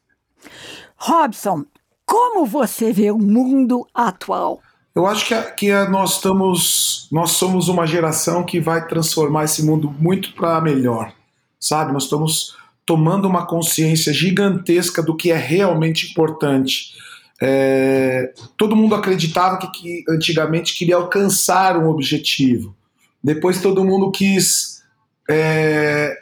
Robson, 0.96 1.66
como 2.06 2.46
você 2.46 2.94
vê 2.94 3.12
o 3.12 3.18
mundo 3.18 3.86
atual? 3.94 4.62
Eu 4.96 5.06
acho 5.06 5.28
que, 5.28 5.34
a, 5.34 5.44
que 5.44 5.70
a, 5.70 5.90
nós 5.90 6.16
estamos, 6.16 7.10
nós 7.12 7.32
somos 7.32 7.68
uma 7.68 7.86
geração 7.86 8.44
que 8.44 8.62
vai 8.62 8.88
transformar 8.88 9.44
esse 9.44 9.64
mundo 9.64 9.94
muito 10.00 10.34
para 10.34 10.62
melhor, 10.62 11.14
sabe? 11.60 11.92
Nós 11.92 12.04
estamos 12.04 12.56
tomando 12.86 13.28
uma 13.28 13.46
consciência 13.46 14.14
gigantesca 14.14 15.04
do 15.04 15.16
que 15.16 15.30
é 15.30 15.38
realmente 15.38 16.10
importante. 16.10 16.96
É, 17.42 18.34
todo 18.58 18.76
mundo 18.76 18.96
acreditava 18.96 19.58
que, 19.58 19.68
que 19.72 20.04
antigamente 20.10 20.76
queria 20.76 20.96
alcançar 20.96 21.78
um 21.78 21.90
objetivo. 21.90 22.76
Depois 23.24 23.62
todo 23.62 23.86
mundo 23.86 24.12
quis 24.12 24.84
é, 25.30 26.18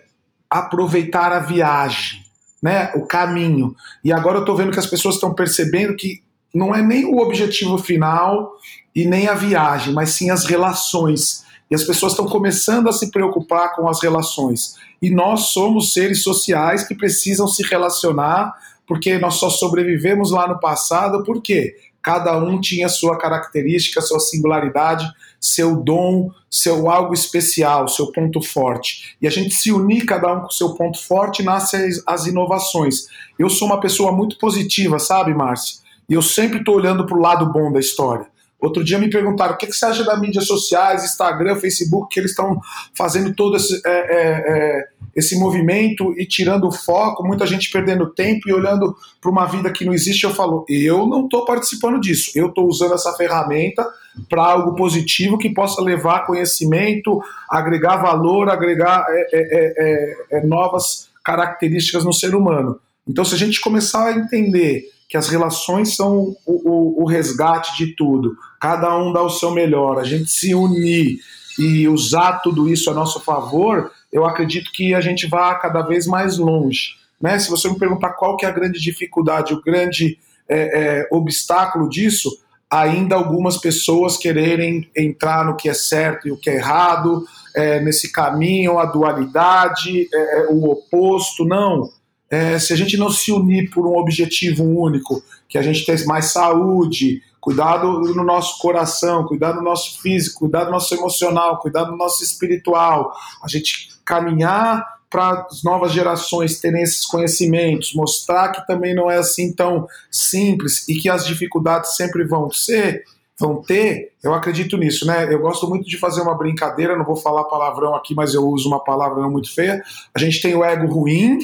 aproveitar 0.50 1.32
a 1.32 1.40
viagem 1.40 2.26
né, 2.66 2.92
o 2.96 3.06
caminho. 3.06 3.76
E 4.04 4.12
agora 4.12 4.38
eu 4.38 4.40
estou 4.40 4.58
vendo 4.58 4.72
que 4.72 4.80
as 4.80 4.88
pessoas 4.88 5.16
estão 5.16 5.36
percebendo 5.36 5.96
que 5.96 6.24
não 6.52 6.74
é 6.74 6.82
nem 6.82 7.06
o 7.06 7.20
objetivo 7.20 7.78
final 7.78 8.54
e 8.96 9.06
nem 9.06 9.28
a 9.28 9.36
viagem, 9.36 9.94
mas 9.94 10.10
sim 10.10 10.32
as 10.32 10.46
relações. 10.46 11.46
E 11.70 11.76
as 11.76 11.84
pessoas 11.84 12.14
estão 12.14 12.26
começando 12.26 12.90
a 12.90 12.92
se 12.92 13.12
preocupar 13.12 13.76
com 13.76 13.88
as 13.88 14.02
relações. 14.02 14.74
E 15.00 15.12
nós 15.12 15.50
somos 15.50 15.94
seres 15.94 16.24
sociais 16.24 16.88
que 16.88 16.96
precisam 16.96 17.48
se 17.48 17.62
relacionar, 17.62 18.56
porque 18.88 19.18
nós 19.18 19.36
só 19.36 19.50
sobrevivemos 19.50 20.32
lá 20.32 20.48
no 20.48 20.60
passado, 20.60 21.24
por 21.24 21.42
quê? 21.42 21.76
Cada 22.02 22.38
um 22.38 22.62
tinha 22.62 22.88
sua 22.88 23.18
característica, 23.18 24.00
sua 24.00 24.20
singularidade, 24.20 25.12
seu 25.42 25.76
dom, 25.76 26.30
seu 26.50 26.90
algo 26.90 27.14
especial, 27.14 27.88
seu 27.88 28.12
ponto 28.12 28.42
forte. 28.42 29.16
E 29.20 29.28
a 29.28 29.32
gente 29.32 29.56
se 29.56 29.72
unir 29.72 30.06
cada 30.06 30.32
um 30.32 30.42
com 30.42 30.50
seu 30.52 30.76
ponto 30.76 31.04
forte, 31.04 31.42
nasce 31.42 31.76
as, 31.76 32.04
as 32.06 32.28
inovações. 32.28 33.08
Eu 33.40 33.50
sou 33.50 33.68
uma 33.68 33.80
pessoa 33.80 34.12
muito 34.12 34.38
positiva, 34.38 35.00
sabe, 35.00 35.34
Márcia? 35.34 35.80
E 36.08 36.14
eu 36.14 36.22
sempre 36.22 36.60
estou 36.60 36.76
olhando 36.76 37.06
para 37.06 37.18
o 37.18 37.22
lado 37.22 37.52
bom 37.52 37.72
da 37.72 37.80
história. 37.80 38.28
Outro 38.60 38.84
dia 38.84 38.98
me 38.98 39.10
perguntaram 39.10 39.54
o 39.54 39.58
que, 39.58 39.68
que 39.68 39.74
você 39.74 39.86
acha 39.86 40.04
das 40.04 40.20
mídias 40.20 40.48
sociais, 40.48 41.04
Instagram, 41.04 41.56
Facebook, 41.56 42.14
que 42.14 42.20
eles 42.20 42.32
estão 42.32 42.60
fazendo 42.96 43.34
todo 43.36 43.58
esse, 43.58 43.82
é, 43.86 43.90
é, 43.90 44.44
é, 44.48 44.88
esse 45.16 45.40
movimento 45.40 46.14
e 46.18 46.26
tirando 46.26 46.68
o 46.68 46.72
foco, 46.72 47.26
muita 47.26 47.48
gente 47.48 47.72
perdendo 47.72 48.10
tempo 48.10 48.50
e 48.50 48.54
olhando 48.54 48.96
para 49.22 49.32
uma 49.32 49.46
vida 49.46 49.72
que 49.72 49.86
não 49.86 49.94
existe. 49.94 50.26
Eu 50.26 50.34
falo, 50.34 50.66
eu 50.68 51.08
não 51.08 51.26
estou 51.26 51.46
participando 51.46 52.00
disso, 52.02 52.32
eu 52.36 52.48
estou 52.48 52.68
usando 52.68 52.94
essa 52.94 53.14
ferramenta 53.14 53.88
para 54.30 54.44
algo 54.44 54.76
positivo 54.76 55.38
que 55.38 55.54
possa 55.54 55.82
levar 55.82 56.26
conhecimento, 56.26 57.22
agregar 57.50 57.98
valor, 57.98 58.50
agregar 58.50 59.06
é, 59.10 59.28
é, 59.34 60.38
é, 60.38 60.46
novas 60.46 61.10
características 61.24 62.04
no 62.04 62.14
ser 62.14 62.36
humano. 62.36 62.80
Então, 63.08 63.24
se 63.24 63.36
a 63.36 63.38
gente 63.38 63.62
começar 63.62 64.08
a 64.08 64.14
entender 64.14 64.90
que 65.08 65.18
as 65.18 65.30
relações 65.30 65.96
são 65.96 66.36
o, 66.46 66.70
o, 66.70 67.04
o, 67.04 67.06
resgate 67.06 67.78
de 67.78 67.96
tudo. 67.96 68.36
Cada 68.60 68.98
um 68.98 69.14
dá 69.14 69.22
o 69.22 69.30
seu 69.30 69.52
melhor. 69.52 70.00
A 70.00 70.04
gente 70.04 70.30
se 70.32 70.56
unir 70.56 71.20
e 71.60 71.88
usar 71.88 72.40
tudo 72.40 72.68
isso 72.68 72.90
a 72.90 72.94
nosso 72.94 73.20
favor, 73.20 73.92
eu 74.16 74.26
acredito 74.26 74.72
que 74.72 74.96
a 74.96 75.02
gente 75.02 75.28
vá 75.28 75.54
cada 75.56 75.82
vez 75.82 76.08
mais 76.08 76.38
longe. 76.38 76.92
Né? 77.22 77.38
Se 77.38 77.50
você 77.50 77.70
me 77.70 77.78
perguntar 77.78 78.12
qual 78.12 78.38
que 78.38 78.46
é 78.46 78.50
a 78.50 78.52
grande 78.52 78.80
dificuldade, 78.80 79.54
o 79.54 79.62
grande 79.62 80.18
é, 80.48 81.02
é, 81.02 81.08
obstáculo 81.12 81.90
disso, 81.90 82.30
ainda 82.72 83.14
algumas 83.16 83.58
pessoas 83.58 84.16
quererem 84.16 84.90
entrar 84.96 85.44
no 85.44 85.58
que 85.58 85.68
é 85.68 85.74
certo 85.74 86.30
e 86.30 86.32
o 86.32 86.38
que 86.38 86.50
é 86.50 86.56
errado, 86.56 87.26
é, 87.54 87.82
nesse 87.82 88.10
caminho, 88.10 88.80
a 88.80 88.86
dualidade, 88.86 90.08
é, 90.14 90.40
é, 90.40 90.48
o 90.50 90.64
oposto. 90.72 91.44
Não 91.44 91.90
é, 92.30 92.58
se 92.58 92.72
a 92.72 92.76
gente 92.76 92.98
não 92.98 93.10
se 93.10 93.32
unir 93.34 93.70
por 93.70 93.86
um 93.86 93.98
objetivo 93.98 94.64
único, 94.64 95.22
que 95.48 95.58
a 95.58 95.62
gente 95.62 95.86
tenha 95.86 96.06
mais 96.06 96.32
saúde, 96.32 97.22
cuidado 97.46 98.00
no 98.00 98.24
nosso 98.24 98.58
coração, 98.58 99.24
cuidado 99.24 99.58
no 99.58 99.62
nosso 99.62 100.02
físico, 100.02 100.40
cuidado 100.40 100.66
no 100.66 100.72
nosso 100.72 100.96
emocional, 100.96 101.60
cuidado 101.60 101.92
no 101.92 101.98
nosso 101.98 102.24
espiritual, 102.24 103.14
a 103.44 103.48
gente 103.48 103.92
caminhar 104.04 104.84
para 105.12 105.46
as 105.48 105.64
novas 105.64 105.92
gerações 105.92 106.60
terem 106.60 106.82
esses 106.82 107.06
conhecimentos, 107.06 107.94
mostrar 107.94 108.50
que 108.50 108.66
também 108.66 108.96
não 108.96 109.12
é 109.12 109.18
assim 109.18 109.54
tão 109.54 109.88
simples 110.10 110.90
e 110.90 110.96
que 110.96 111.08
as 111.08 111.24
dificuldades 111.24 111.96
sempre 111.96 112.26
vão 112.26 112.50
ser, 112.50 113.04
vão 113.40 113.62
ter, 113.62 114.14
eu 114.24 114.34
acredito 114.34 114.76
nisso, 114.76 115.06
né? 115.06 115.32
Eu 115.32 115.40
gosto 115.40 115.70
muito 115.70 115.88
de 115.88 116.00
fazer 116.00 116.22
uma 116.22 116.36
brincadeira, 116.36 116.98
não 116.98 117.06
vou 117.06 117.16
falar 117.16 117.44
palavrão 117.44 117.94
aqui, 117.94 118.16
mas 118.16 118.34
eu 118.34 118.44
uso 118.44 118.68
uma 118.68 118.84
palavra 118.84 119.22
não 119.22 119.30
muito 119.30 119.54
feia. 119.54 119.84
A 120.16 120.18
gente 120.18 120.42
tem 120.42 120.56
o 120.56 120.64
ego 120.64 120.92
ruim, 120.92 121.38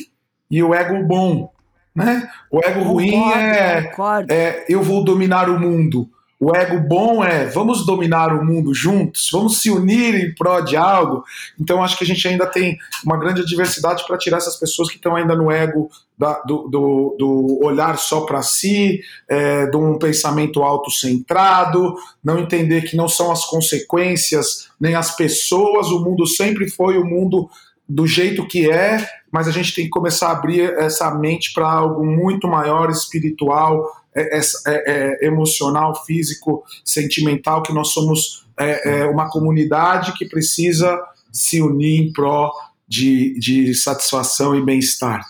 e 0.52 0.62
o 0.62 0.76
ego 0.76 1.02
bom. 1.06 1.50
Né? 1.94 2.30
O 2.50 2.60
ego 2.60 2.84
ruim 2.84 3.32
é, 3.34 3.92
é 4.30 4.66
eu 4.70 4.82
vou 4.82 5.04
dominar 5.04 5.50
o 5.50 5.60
mundo. 5.60 6.10
O 6.44 6.56
ego 6.56 6.80
bom 6.80 7.24
é 7.24 7.46
vamos 7.46 7.86
dominar 7.86 8.34
o 8.34 8.44
mundo 8.44 8.74
juntos, 8.74 9.30
vamos 9.32 9.62
se 9.62 9.70
unir 9.70 10.16
em 10.16 10.34
prol 10.34 10.64
de 10.64 10.76
algo. 10.76 11.24
Então 11.60 11.84
acho 11.84 11.96
que 11.96 12.04
a 12.04 12.08
gente 12.08 12.28
ainda 12.28 12.48
tem 12.48 12.80
uma 13.06 13.16
grande 13.16 13.46
diversidade 13.46 14.04
para 14.08 14.18
tirar 14.18 14.38
essas 14.38 14.56
pessoas 14.56 14.90
que 14.90 14.96
estão 14.96 15.16
ainda 15.16 15.36
no 15.36 15.52
ego 15.52 15.88
da, 16.18 16.40
do, 16.40 16.68
do, 16.68 17.16
do, 17.20 17.60
olhar 17.64 17.96
só 18.00 18.22
para 18.22 18.42
si, 18.42 19.02
é, 19.30 19.68
de 19.68 19.78
um 19.78 20.00
pensamento 20.00 20.64
autocentrado, 20.64 21.94
não 22.24 22.40
entender 22.40 22.82
que 22.90 22.98
não 22.98 23.08
são 23.08 23.32
as 23.32 23.46
consequências 23.46 24.68
nem 24.80 24.96
as 24.96 25.16
pessoas, 25.16 25.90
o 25.90 26.04
mundo 26.04 26.26
sempre 26.26 26.68
foi 26.68 26.98
o 26.98 27.06
mundo 27.06 27.52
do 27.88 28.08
jeito 28.08 28.48
que 28.48 28.68
é, 28.68 29.08
mas 29.32 29.48
a 29.48 29.52
gente 29.52 29.74
tem 29.74 29.86
que 29.86 29.90
começar 29.90 30.28
a 30.28 30.32
abrir 30.32 30.74
essa 30.78 31.10
mente 31.16 31.54
para 31.54 31.72
algo 31.72 32.06
muito 32.06 32.48
maior, 32.48 32.90
espiritual, 32.90 33.88
é, 34.14 34.38
é, 34.38 34.42
é, 34.68 35.26
emocional, 35.26 36.04
físico, 36.04 36.64
sentimental, 36.84 37.64
que 37.64 37.74
nós 37.74 37.90
somos 37.90 38.46
é, 38.58 39.04
é, 39.04 39.06
uma 39.06 39.30
comunidade 39.30 40.14
que 40.18 40.26
precisa 40.26 41.00
se 41.32 41.62
unir 41.62 42.02
em 42.02 42.12
pró 42.12 42.52
de, 42.88 43.40
de 43.40 43.74
satisfação 43.74 44.54
e 44.54 44.64
bem-estar. 44.64 45.26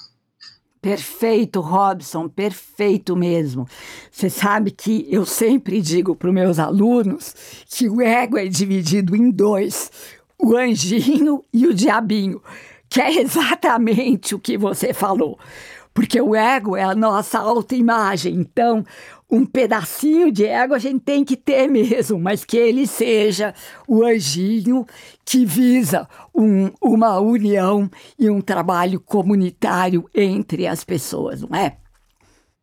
Perfeito, 0.82 1.62
Robson, 1.62 2.28
perfeito 2.28 3.16
mesmo. 3.16 3.68
Você 4.12 4.32
sabe 4.32 4.72
que 4.72 5.06
eu 5.12 5.28
sempre 5.28 5.80
digo 5.80 6.16
para 6.16 6.30
os 6.30 6.34
meus 6.34 6.58
alunos 6.58 7.36
que 7.68 7.88
o 7.88 8.02
ego 8.02 8.36
é 8.36 8.48
dividido 8.48 9.16
em 9.16 9.30
dois: 9.30 9.92
o 10.40 10.58
anjinho 10.58 11.44
e 11.54 11.68
o 11.68 11.74
diabinho, 11.74 12.42
que 12.92 13.00
é 13.00 13.22
exatamente 13.22 14.36
o 14.36 14.40
que 14.40 14.58
você 14.58 14.94
falou. 14.94 15.40
Porque 15.94 16.20
o 16.22 16.36
ego 16.36 16.76
é 16.76 16.84
a 16.84 16.94
nossa 16.94 17.40
autoimagem. 17.40 18.36
Então, 18.36 18.86
um 19.30 19.46
pedacinho 19.46 20.30
de 20.30 20.46
ego 20.46 20.74
a 20.74 20.80
gente 20.80 21.00
tem 21.00 21.24
que 21.24 21.38
ter 21.38 21.70
mesmo, 21.70 22.20
mas 22.20 22.44
que 22.44 22.58
ele 22.58 22.86
seja 22.86 23.54
o 23.88 24.04
anjinho 24.04 24.86
que 25.26 25.46
visa 25.46 26.08
um, 26.36 26.70
uma 26.82 27.18
união 27.20 27.90
e 28.20 28.30
um 28.30 28.42
trabalho 28.42 29.00
comunitário 29.00 30.10
entre 30.14 30.68
as 30.68 30.84
pessoas, 30.84 31.42
não 31.42 31.58
é? 31.58 31.78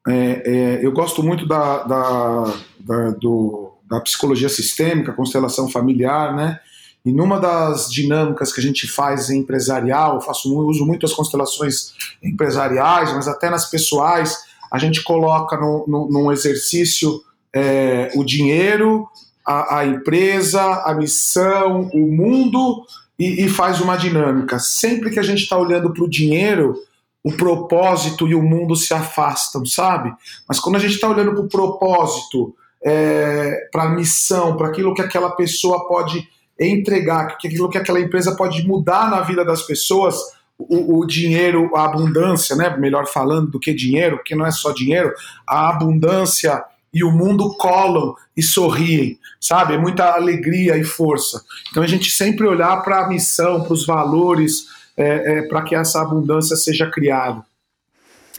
é, 0.06 0.42
é 0.44 0.84
eu 0.84 0.92
gosto 0.92 1.22
muito 1.22 1.46
da, 1.46 1.84
da, 1.84 2.54
da, 2.80 3.10
do, 3.12 3.78
da 3.88 4.00
psicologia 4.00 4.48
sistêmica, 4.50 5.12
constelação 5.14 5.70
familiar, 5.70 6.36
né? 6.36 6.60
E 7.08 7.12
numa 7.12 7.40
das 7.40 7.90
dinâmicas 7.90 8.52
que 8.52 8.60
a 8.60 8.62
gente 8.62 8.86
faz 8.86 9.30
em 9.30 9.38
empresarial, 9.38 10.16
eu 10.16 10.20
faço, 10.20 10.54
uso 10.54 10.84
muito 10.84 11.06
as 11.06 11.14
constelações 11.14 11.94
empresariais, 12.22 13.14
mas 13.14 13.26
até 13.26 13.48
nas 13.48 13.70
pessoais, 13.70 14.36
a 14.70 14.76
gente 14.76 15.02
coloca 15.02 15.56
no, 15.56 15.86
no, 15.88 16.10
num 16.10 16.30
exercício 16.30 17.22
é, 17.50 18.12
o 18.14 18.22
dinheiro, 18.22 19.08
a, 19.42 19.78
a, 19.78 19.86
empresa, 19.86 20.62
a 20.84 20.92
missão, 20.92 21.88
o 21.94 22.12
mundo 22.12 22.84
e, 23.18 23.46
e 23.46 23.48
faz 23.48 23.80
uma 23.80 23.96
dinâmica. 23.96 24.58
Sempre 24.58 25.08
que 25.08 25.18
a 25.18 25.22
gente 25.22 25.44
está 25.44 25.56
olhando 25.56 25.94
para 25.94 26.04
o 26.04 26.10
dinheiro, 26.10 26.76
o 27.24 27.32
propósito 27.32 28.28
e 28.28 28.34
o 28.34 28.42
mundo 28.42 28.76
se 28.76 28.92
afastam, 28.92 29.64
sabe? 29.64 30.12
Mas 30.46 30.60
quando 30.60 30.76
a 30.76 30.78
gente 30.78 30.96
está 30.96 31.08
olhando 31.08 31.32
para 31.32 31.42
o 31.42 31.48
propósito, 31.48 32.54
é, 32.84 33.66
para 33.72 33.84
a 33.84 33.88
missão, 33.88 34.58
para 34.58 34.68
aquilo 34.68 34.92
que 34.92 35.00
aquela 35.00 35.30
pessoa 35.30 35.88
pode 35.88 36.28
entregar, 36.58 37.38
que 37.38 37.48
aquilo 37.48 37.70
que 37.70 37.78
aquela 37.78 38.00
empresa 38.00 38.34
pode 38.36 38.66
mudar 38.66 39.10
na 39.10 39.20
vida 39.20 39.44
das 39.44 39.62
pessoas, 39.62 40.16
o, 40.58 40.98
o, 40.98 41.06
dinheiro, 41.06 41.70
a 41.76 41.84
abundância, 41.84 42.56
né? 42.56 42.76
Melhor 42.76 43.06
falando 43.06 43.52
do 43.52 43.60
que 43.60 43.72
dinheiro, 43.72 44.16
porque 44.16 44.34
não 44.34 44.44
é 44.44 44.50
só 44.50 44.72
dinheiro, 44.72 45.14
a 45.46 45.68
abundância 45.68 46.64
e 46.92 47.04
o 47.04 47.12
mundo 47.12 47.56
colam 47.56 48.14
e 48.36 48.42
sorriem, 48.42 49.18
sabe? 49.40 49.74
É 49.74 49.78
muita 49.78 50.14
alegria 50.14 50.76
e 50.76 50.82
força. 50.82 51.42
Então 51.70 51.82
a 51.82 51.86
gente 51.86 52.10
sempre 52.10 52.46
olhar 52.46 52.82
para 52.82 53.04
a 53.04 53.08
missão, 53.08 53.62
para 53.62 53.72
os 53.72 53.86
valores, 53.86 54.66
é, 54.96 55.38
é, 55.38 55.42
para 55.42 55.62
que 55.62 55.76
essa 55.76 56.02
abundância 56.02 56.56
seja 56.56 56.90
criada. 56.90 57.44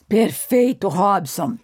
Perfeito, 0.10 0.90
Robson. 0.90 1.58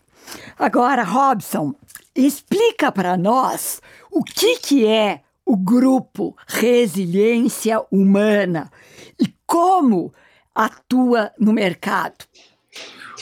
Agora, 0.57 1.03
Robson, 1.03 1.73
explica 2.15 2.91
para 2.91 3.17
nós 3.17 3.81
o 4.09 4.23
que, 4.23 4.57
que 4.57 4.87
é 4.87 5.21
o 5.45 5.55
grupo 5.55 6.35
Resiliência 6.47 7.81
Humana 7.91 8.71
e 9.19 9.31
como 9.45 10.11
atua 10.53 11.31
no 11.39 11.53
mercado? 11.53 12.25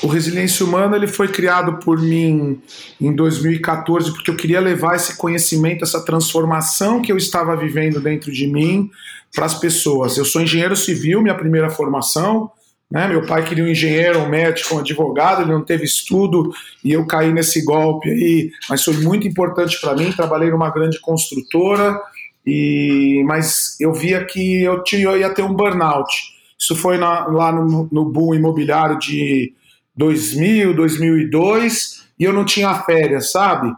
O 0.02 0.08
Resiliência 0.08 0.66
Humana 0.66 0.96
ele 0.96 1.08
foi 1.08 1.28
criado 1.28 1.78
por 1.80 2.02
mim 2.02 2.62
em 3.00 3.14
2014 3.14 4.12
porque 4.12 4.32
eu 4.32 4.36
queria 4.36 4.60
levar 4.60 4.96
esse 4.96 5.18
conhecimento, 5.18 5.84
essa 5.84 6.04
transformação 6.04 7.02
que 7.02 7.12
eu 7.12 7.18
estava 7.18 7.56
vivendo 7.56 8.02
dentro 8.02 8.32
de 8.32 8.48
mim 8.48 8.90
para 9.36 9.46
as 9.46 9.60
pessoas. 9.60 10.18
Eu 10.18 10.26
sou 10.26 10.42
engenheiro 10.42 10.76
civil, 10.76 11.22
minha 11.22 11.36
primeira 11.36 11.70
formação. 11.70 12.52
Né? 12.90 13.08
Meu 13.08 13.26
pai 13.26 13.44
queria 13.44 13.64
um 13.64 13.68
engenheiro, 13.68 14.20
um 14.20 14.30
médico, 14.30 14.76
um 14.76 14.80
advogado, 14.80 15.42
ele 15.42 15.52
não 15.52 15.64
teve 15.64 15.84
estudo 15.84 16.52
e 16.84 16.92
eu 16.92 17.06
caí 17.08 17.34
nesse 17.34 17.64
golpe 17.64 18.10
aí. 18.10 18.52
Mas 18.70 18.84
foi 18.84 18.96
muito 18.98 19.28
importante 19.28 19.80
para 19.82 19.96
mim. 19.96 20.12
Trabalhei 20.12 20.52
numa 20.52 20.70
grande 20.70 21.00
construtora, 21.00 22.00
e 22.46 23.24
mas 23.26 23.80
eu 23.80 23.94
via 23.94 24.26
que 24.26 24.64
eu, 24.64 24.84
tinha, 24.84 25.04
eu 25.04 25.18
ia 25.18 25.34
ter 25.34 25.44
um 25.44 25.54
burnout. 25.54 26.12
Isso 26.60 26.76
foi 26.76 26.98
na, 26.98 27.26
lá 27.28 27.52
no, 27.52 27.88
no 27.92 28.06
boom 28.06 28.36
imobiliário 28.36 28.98
de 28.98 29.54
2000, 29.96 30.74
2002, 30.76 32.06
e 32.20 32.24
eu 32.24 32.34
não 32.34 32.46
tinha 32.46 32.74
férias, 32.84 33.32
sabe? 33.32 33.74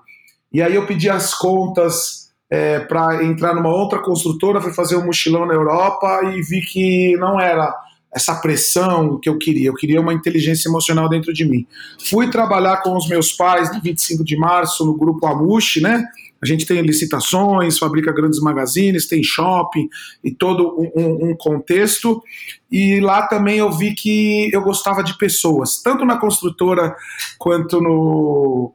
E 0.52 0.62
aí 0.62 0.76
eu 0.76 0.86
pedi 0.86 1.10
as 1.10 1.34
contas 1.34 2.32
é, 2.50 2.80
para 2.80 3.24
entrar 3.24 3.54
numa 3.54 3.70
outra 3.70 4.00
construtora, 4.00 4.62
fui 4.62 4.74
fazer 4.74 4.96
um 4.96 5.06
mochilão 5.06 5.46
na 5.46 5.54
Europa 5.54 6.22
e 6.34 6.42
vi 6.42 6.62
que 6.62 7.18
não 7.18 7.40
era 7.40 7.74
essa 8.16 8.34
pressão 8.36 9.20
que 9.20 9.28
eu 9.28 9.38
queria. 9.38 9.68
Eu 9.68 9.74
queria 9.74 10.00
uma 10.00 10.14
inteligência 10.14 10.70
emocional 10.70 11.10
dentro 11.10 11.34
de 11.34 11.44
mim. 11.44 11.68
Fui 12.10 12.30
trabalhar 12.30 12.78
com 12.78 12.96
os 12.96 13.10
meus 13.10 13.34
pais 13.34 13.74
no 13.76 13.82
25 13.82 14.24
de 14.24 14.38
março 14.38 14.86
no 14.86 14.96
grupo 14.96 15.28
Amushi, 15.28 15.82
né? 15.82 16.02
A 16.42 16.46
gente 16.46 16.66
tem 16.66 16.82
licitações, 16.82 17.78
fabrica 17.78 18.14
grandes 18.14 18.40
magazines, 18.40 19.08
tem 19.08 19.22
shopping 19.22 19.90
e 20.24 20.32
todo 20.32 20.76
um, 20.96 21.32
um, 21.32 21.36
contexto. 21.36 22.24
E 22.72 23.02
lá 23.02 23.28
também 23.28 23.58
eu 23.58 23.72
vi 23.72 23.94
que 23.94 24.50
eu 24.54 24.62
gostava 24.62 25.04
de 25.04 25.18
pessoas, 25.18 25.82
tanto 25.82 26.06
na 26.06 26.18
construtora 26.18 26.96
quanto 27.38 27.82
no, 27.82 28.74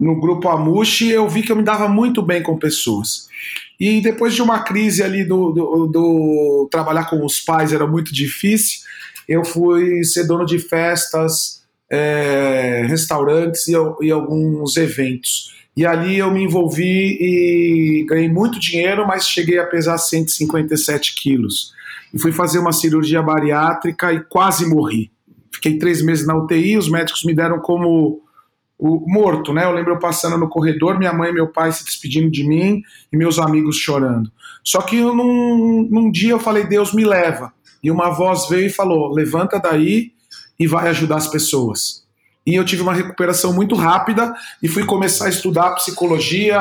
no 0.00 0.18
grupo 0.20 0.48
Amushi, 0.48 1.10
eu 1.10 1.28
vi 1.28 1.42
que 1.42 1.52
eu 1.52 1.56
me 1.56 1.64
dava 1.64 1.88
muito 1.88 2.22
bem 2.22 2.42
com 2.42 2.58
pessoas. 2.58 3.28
E 3.78 4.00
depois 4.00 4.34
de 4.34 4.42
uma 4.42 4.62
crise 4.62 5.02
ali 5.02 5.24
do, 5.24 5.50
do, 5.50 5.86
do 5.86 6.68
trabalhar 6.70 7.10
com 7.10 7.24
os 7.24 7.40
pais 7.40 7.72
era 7.72 7.86
muito 7.86 8.14
difícil, 8.14 8.80
eu 9.28 9.44
fui 9.44 10.04
ser 10.04 10.26
dono 10.26 10.44
de 10.44 10.58
festas, 10.58 11.62
é, 11.90 12.84
restaurantes 12.86 13.66
e, 13.68 13.72
e 14.02 14.10
alguns 14.10 14.76
eventos. 14.76 15.54
E 15.76 15.84
ali 15.84 16.18
eu 16.18 16.30
me 16.30 16.44
envolvi 16.44 17.18
e 17.20 18.06
ganhei 18.08 18.28
muito 18.28 18.60
dinheiro, 18.60 19.06
mas 19.06 19.28
cheguei 19.28 19.58
a 19.58 19.66
pesar 19.66 19.98
157 19.98 21.14
quilos. 21.16 21.72
E 22.12 22.18
fui 22.18 22.30
fazer 22.30 22.60
uma 22.60 22.72
cirurgia 22.72 23.20
bariátrica 23.20 24.12
e 24.12 24.20
quase 24.20 24.66
morri. 24.66 25.10
Fiquei 25.52 25.78
três 25.78 26.00
meses 26.00 26.26
na 26.26 26.36
UTI, 26.36 26.76
os 26.76 26.88
médicos 26.88 27.24
me 27.24 27.34
deram 27.34 27.58
como 27.58 28.23
o 28.86 29.04
morto, 29.06 29.52
né? 29.52 29.64
Eu 29.64 29.72
lembro 29.72 29.92
eu 29.92 29.98
passando 29.98 30.36
no 30.36 30.48
corredor, 30.48 30.98
minha 30.98 31.12
mãe 31.12 31.30
e 31.30 31.34
meu 31.34 31.48
pai 31.48 31.72
se 31.72 31.84
despedindo 31.84 32.30
de 32.30 32.44
mim 32.44 32.82
e 33.12 33.16
meus 33.16 33.38
amigos 33.38 33.76
chorando. 33.76 34.30
Só 34.62 34.82
que 34.82 35.00
num, 35.00 35.88
num 35.90 36.10
dia 36.10 36.32
eu 36.32 36.40
falei, 36.40 36.64
Deus 36.64 36.92
me 36.92 37.04
leva. 37.04 37.52
E 37.82 37.90
uma 37.90 38.10
voz 38.10 38.48
veio 38.48 38.66
e 38.66 38.70
falou: 38.70 39.12
levanta 39.12 39.58
daí 39.58 40.12
e 40.58 40.66
vai 40.66 40.88
ajudar 40.88 41.16
as 41.16 41.28
pessoas 41.28 42.04
e 42.46 42.54
eu 42.54 42.64
tive 42.64 42.82
uma 42.82 42.92
recuperação 42.92 43.52
muito 43.52 43.74
rápida 43.74 44.34
e 44.62 44.68
fui 44.68 44.84
começar 44.84 45.26
a 45.26 45.30
estudar 45.30 45.74
psicologia, 45.76 46.60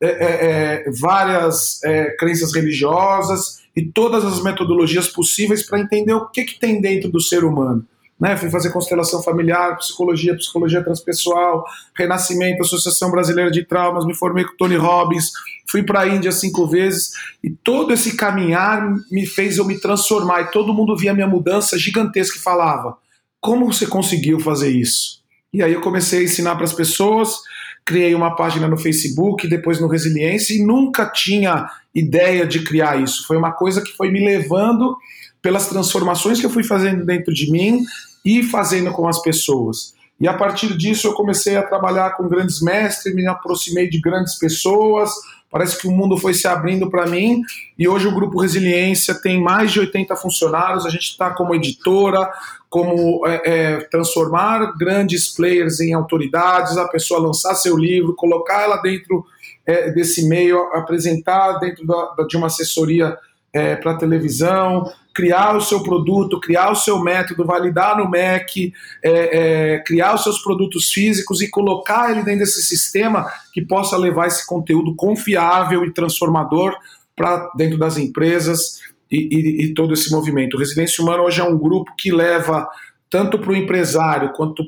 é, 0.00 0.06
é, 0.06 0.84
é, 0.86 0.90
várias 0.90 1.82
é, 1.82 2.14
crenças 2.16 2.54
religiosas 2.54 3.60
e 3.74 3.84
todas 3.84 4.24
as 4.24 4.42
metodologias 4.42 5.08
possíveis 5.08 5.64
para 5.64 5.80
entender 5.80 6.12
o 6.12 6.28
que, 6.28 6.44
que 6.44 6.58
tem 6.58 6.80
dentro 6.80 7.10
do 7.10 7.20
ser 7.20 7.44
humano. 7.44 7.86
Né? 8.20 8.36
Fui 8.36 8.50
fazer 8.50 8.70
constelação 8.70 9.22
familiar, 9.22 9.76
psicologia, 9.76 10.34
psicologia 10.36 10.82
transpessoal, 10.82 11.64
renascimento, 11.96 12.62
Associação 12.62 13.10
Brasileira 13.10 13.50
de 13.50 13.64
Traumas, 13.64 14.04
me 14.04 14.14
formei 14.14 14.44
com 14.44 14.56
Tony 14.56 14.76
Robbins, 14.76 15.30
fui 15.70 15.82
para 15.82 16.00
a 16.00 16.08
Índia 16.08 16.32
cinco 16.32 16.66
vezes 16.66 17.12
e 17.44 17.50
todo 17.50 17.92
esse 17.92 18.16
caminhar 18.16 18.92
me 19.10 19.24
fez 19.24 19.58
eu 19.58 19.64
me 19.64 19.78
transformar 19.78 20.42
e 20.42 20.50
todo 20.50 20.74
mundo 20.74 20.96
via 20.96 21.14
minha 21.14 21.28
mudança 21.28 21.78
gigantesca 21.78 22.38
e 22.38 22.42
falava 22.42 22.96
como 23.40 23.72
você 23.72 23.86
conseguiu 23.86 24.40
fazer 24.40 24.70
isso? 24.70 25.22
E 25.52 25.62
aí 25.62 25.72
eu 25.72 25.80
comecei 25.80 26.20
a 26.20 26.24
ensinar 26.24 26.56
para 26.56 26.64
as 26.64 26.72
pessoas, 26.72 27.36
criei 27.84 28.14
uma 28.14 28.36
página 28.36 28.68
no 28.68 28.76
Facebook, 28.76 29.46
depois 29.48 29.80
no 29.80 29.88
Resiliência, 29.88 30.54
e 30.54 30.64
nunca 30.64 31.06
tinha 31.06 31.68
ideia 31.94 32.46
de 32.46 32.62
criar 32.64 33.00
isso. 33.00 33.26
Foi 33.26 33.36
uma 33.36 33.52
coisa 33.52 33.80
que 33.80 33.96
foi 33.96 34.10
me 34.10 34.24
levando 34.24 34.96
pelas 35.40 35.68
transformações 35.68 36.40
que 36.40 36.46
eu 36.46 36.50
fui 36.50 36.64
fazendo 36.64 37.06
dentro 37.06 37.32
de 37.32 37.50
mim 37.50 37.82
e 38.28 38.42
fazendo 38.42 38.92
com 38.92 39.08
as 39.08 39.20
pessoas. 39.22 39.94
E 40.20 40.26
a 40.26 40.34
partir 40.34 40.76
disso 40.76 41.06
eu 41.06 41.14
comecei 41.14 41.56
a 41.56 41.62
trabalhar 41.62 42.16
com 42.16 42.28
grandes 42.28 42.60
mestres, 42.60 43.14
me 43.14 43.26
aproximei 43.26 43.88
de 43.88 44.00
grandes 44.00 44.36
pessoas, 44.38 45.12
Parece 45.50 45.80
que 45.80 45.88
o 45.88 45.90
mundo 45.90 46.16
foi 46.18 46.34
se 46.34 46.46
abrindo 46.46 46.90
para 46.90 47.06
mim 47.06 47.42
e 47.78 47.88
hoje 47.88 48.06
o 48.06 48.14
Grupo 48.14 48.40
Resiliência 48.40 49.14
tem 49.14 49.40
mais 49.40 49.72
de 49.72 49.80
80 49.80 50.14
funcionários. 50.16 50.84
A 50.84 50.90
gente 50.90 51.04
está 51.04 51.30
como 51.30 51.54
editora, 51.54 52.30
como 52.68 53.26
é, 53.26 53.40
é, 53.44 53.80
transformar 53.84 54.76
grandes 54.76 55.28
players 55.28 55.80
em 55.80 55.94
autoridades, 55.94 56.76
a 56.76 56.86
pessoa 56.86 57.20
lançar 57.20 57.54
seu 57.54 57.78
livro, 57.78 58.14
colocar 58.14 58.62
ela 58.62 58.76
dentro 58.76 59.24
é, 59.64 59.90
desse 59.90 60.28
meio, 60.28 60.58
apresentar 60.74 61.58
dentro 61.58 61.86
da, 61.86 62.26
de 62.28 62.36
uma 62.36 62.48
assessoria 62.48 63.16
é, 63.50 63.74
para 63.74 63.96
televisão, 63.96 64.92
criar 65.18 65.56
o 65.56 65.60
seu 65.60 65.82
produto, 65.82 66.38
criar 66.38 66.70
o 66.70 66.76
seu 66.76 67.00
método, 67.00 67.44
validar 67.44 67.98
no 67.98 68.08
MEC, 68.08 68.72
é, 69.02 69.72
é, 69.72 69.78
criar 69.80 70.14
os 70.14 70.22
seus 70.22 70.40
produtos 70.40 70.92
físicos 70.92 71.42
e 71.42 71.50
colocar 71.50 72.12
ele 72.12 72.22
dentro 72.22 72.44
desse 72.44 72.62
sistema 72.62 73.28
que 73.52 73.60
possa 73.60 73.96
levar 73.96 74.28
esse 74.28 74.46
conteúdo 74.46 74.94
confiável 74.94 75.84
e 75.84 75.92
transformador 75.92 76.72
para 77.16 77.50
dentro 77.56 77.76
das 77.76 77.98
empresas 77.98 78.78
e, 79.10 79.16
e, 79.16 79.64
e 79.64 79.74
todo 79.74 79.92
esse 79.92 80.08
movimento. 80.08 80.54
O 80.54 80.60
Resiliência 80.60 81.02
Humana 81.02 81.24
hoje 81.24 81.40
é 81.40 81.44
um 81.44 81.58
grupo 81.58 81.92
que 81.98 82.12
leva 82.12 82.68
tanto 83.10 83.38
para 83.38 83.50
o 83.50 83.56
empresário, 83.56 84.32
quanto 84.32 84.62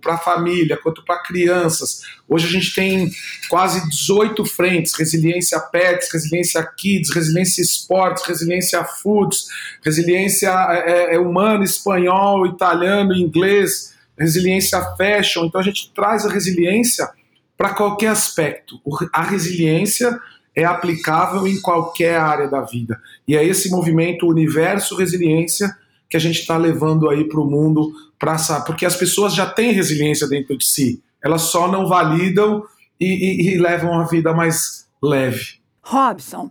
para 0.00 0.14
a 0.14 0.18
família, 0.18 0.76
quanto 0.76 1.04
para 1.04 1.22
crianças. 1.22 2.02
Hoje 2.28 2.46
a 2.46 2.50
gente 2.50 2.74
tem 2.74 3.10
quase 3.48 3.88
18 3.88 4.44
frentes: 4.44 4.94
resiliência 4.94 5.58
pets, 5.60 6.12
resiliência 6.12 6.62
kids, 6.76 7.14
resiliência 7.14 7.62
esportes, 7.62 8.26
resiliência 8.26 8.84
foods, 8.84 9.46
resiliência 9.82 10.50
é, 10.50 11.12
é, 11.12 11.14
é 11.14 11.18
humana, 11.18 11.64
espanhol, 11.64 12.46
italiano, 12.46 13.14
inglês, 13.14 13.94
resiliência 14.18 14.80
fashion. 14.96 15.46
Então 15.46 15.60
a 15.60 15.64
gente 15.64 15.92
traz 15.94 16.26
a 16.26 16.30
resiliência 16.30 17.08
para 17.56 17.70
qualquer 17.70 18.08
aspecto. 18.08 18.78
A 19.12 19.22
resiliência 19.22 20.18
é 20.54 20.64
aplicável 20.64 21.46
em 21.46 21.60
qualquer 21.60 22.18
área 22.18 22.48
da 22.48 22.60
vida. 22.60 23.00
E 23.26 23.36
é 23.36 23.44
esse 23.44 23.70
movimento 23.70 24.26
Universo 24.26 24.96
Resiliência 24.96 25.74
que 26.08 26.16
a 26.16 26.20
gente 26.20 26.40
está 26.40 26.56
levando 26.56 27.08
aí 27.08 27.28
para 27.28 27.40
o 27.40 27.50
mundo, 27.50 27.92
pra, 28.18 28.36
porque 28.66 28.86
as 28.86 28.96
pessoas 28.96 29.34
já 29.34 29.46
têm 29.46 29.72
resiliência 29.72 30.28
dentro 30.28 30.56
de 30.56 30.64
si, 30.64 31.02
elas 31.22 31.42
só 31.42 31.70
não 31.70 31.86
validam 31.86 32.62
e, 33.00 33.06
e, 33.06 33.54
e 33.54 33.58
levam 33.58 33.98
a 33.98 34.04
vida 34.04 34.32
mais 34.32 34.86
leve. 35.02 35.58
Robson, 35.82 36.50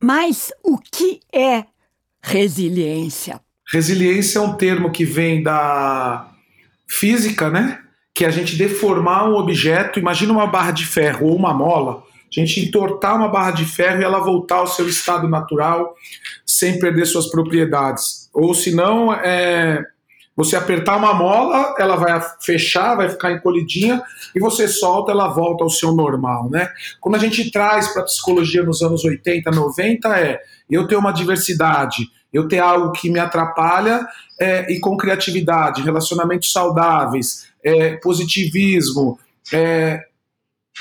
mas 0.00 0.52
o 0.62 0.78
que 0.78 1.20
é 1.32 1.64
resiliência? 2.22 3.40
Resiliência 3.66 4.38
é 4.38 4.42
um 4.42 4.54
termo 4.54 4.90
que 4.90 5.04
vem 5.04 5.42
da 5.42 6.30
física, 6.86 7.50
né? 7.50 7.80
Que 8.14 8.24
é 8.24 8.28
a 8.28 8.30
gente 8.30 8.56
deformar 8.56 9.28
um 9.28 9.34
objeto, 9.34 9.98
imagina 9.98 10.32
uma 10.32 10.46
barra 10.46 10.70
de 10.70 10.86
ferro 10.86 11.26
ou 11.26 11.36
uma 11.36 11.52
mola, 11.52 12.02
a 12.30 12.40
gente 12.40 12.60
entortar 12.60 13.16
uma 13.16 13.28
barra 13.28 13.50
de 13.52 13.64
ferro 13.64 14.00
e 14.00 14.04
ela 14.04 14.20
voltar 14.20 14.56
ao 14.56 14.66
seu 14.66 14.88
estado 14.88 15.28
natural 15.28 15.94
sem 16.44 16.78
perder 16.78 17.06
suas 17.06 17.30
propriedades. 17.30 18.27
Ou 18.38 18.54
se 18.54 18.72
não, 18.72 19.12
é, 19.12 19.84
você 20.36 20.54
apertar 20.54 20.96
uma 20.96 21.12
mola, 21.12 21.74
ela 21.76 21.96
vai 21.96 22.24
fechar, 22.40 22.94
vai 22.94 23.08
ficar 23.08 23.32
encolhidinha, 23.32 24.00
e 24.32 24.38
você 24.38 24.68
solta, 24.68 25.10
ela 25.10 25.26
volta 25.26 25.64
ao 25.64 25.70
seu 25.70 25.92
normal, 25.92 26.48
né? 26.48 26.68
Quando 27.00 27.16
a 27.16 27.18
gente 27.18 27.50
traz 27.50 27.88
para 27.88 28.02
a 28.02 28.04
psicologia 28.04 28.62
nos 28.62 28.80
anos 28.80 29.04
80, 29.04 29.50
90, 29.50 30.08
é 30.20 30.38
eu 30.70 30.86
ter 30.86 30.94
uma 30.94 31.10
diversidade, 31.10 32.06
eu 32.32 32.46
ter 32.46 32.60
algo 32.60 32.92
que 32.92 33.10
me 33.10 33.18
atrapalha 33.18 34.06
é, 34.40 34.72
e 34.72 34.78
com 34.78 34.96
criatividade, 34.96 35.82
relacionamentos 35.82 36.52
saudáveis, 36.52 37.48
é, 37.64 37.96
positivismo, 37.96 39.18
é, 39.52 40.04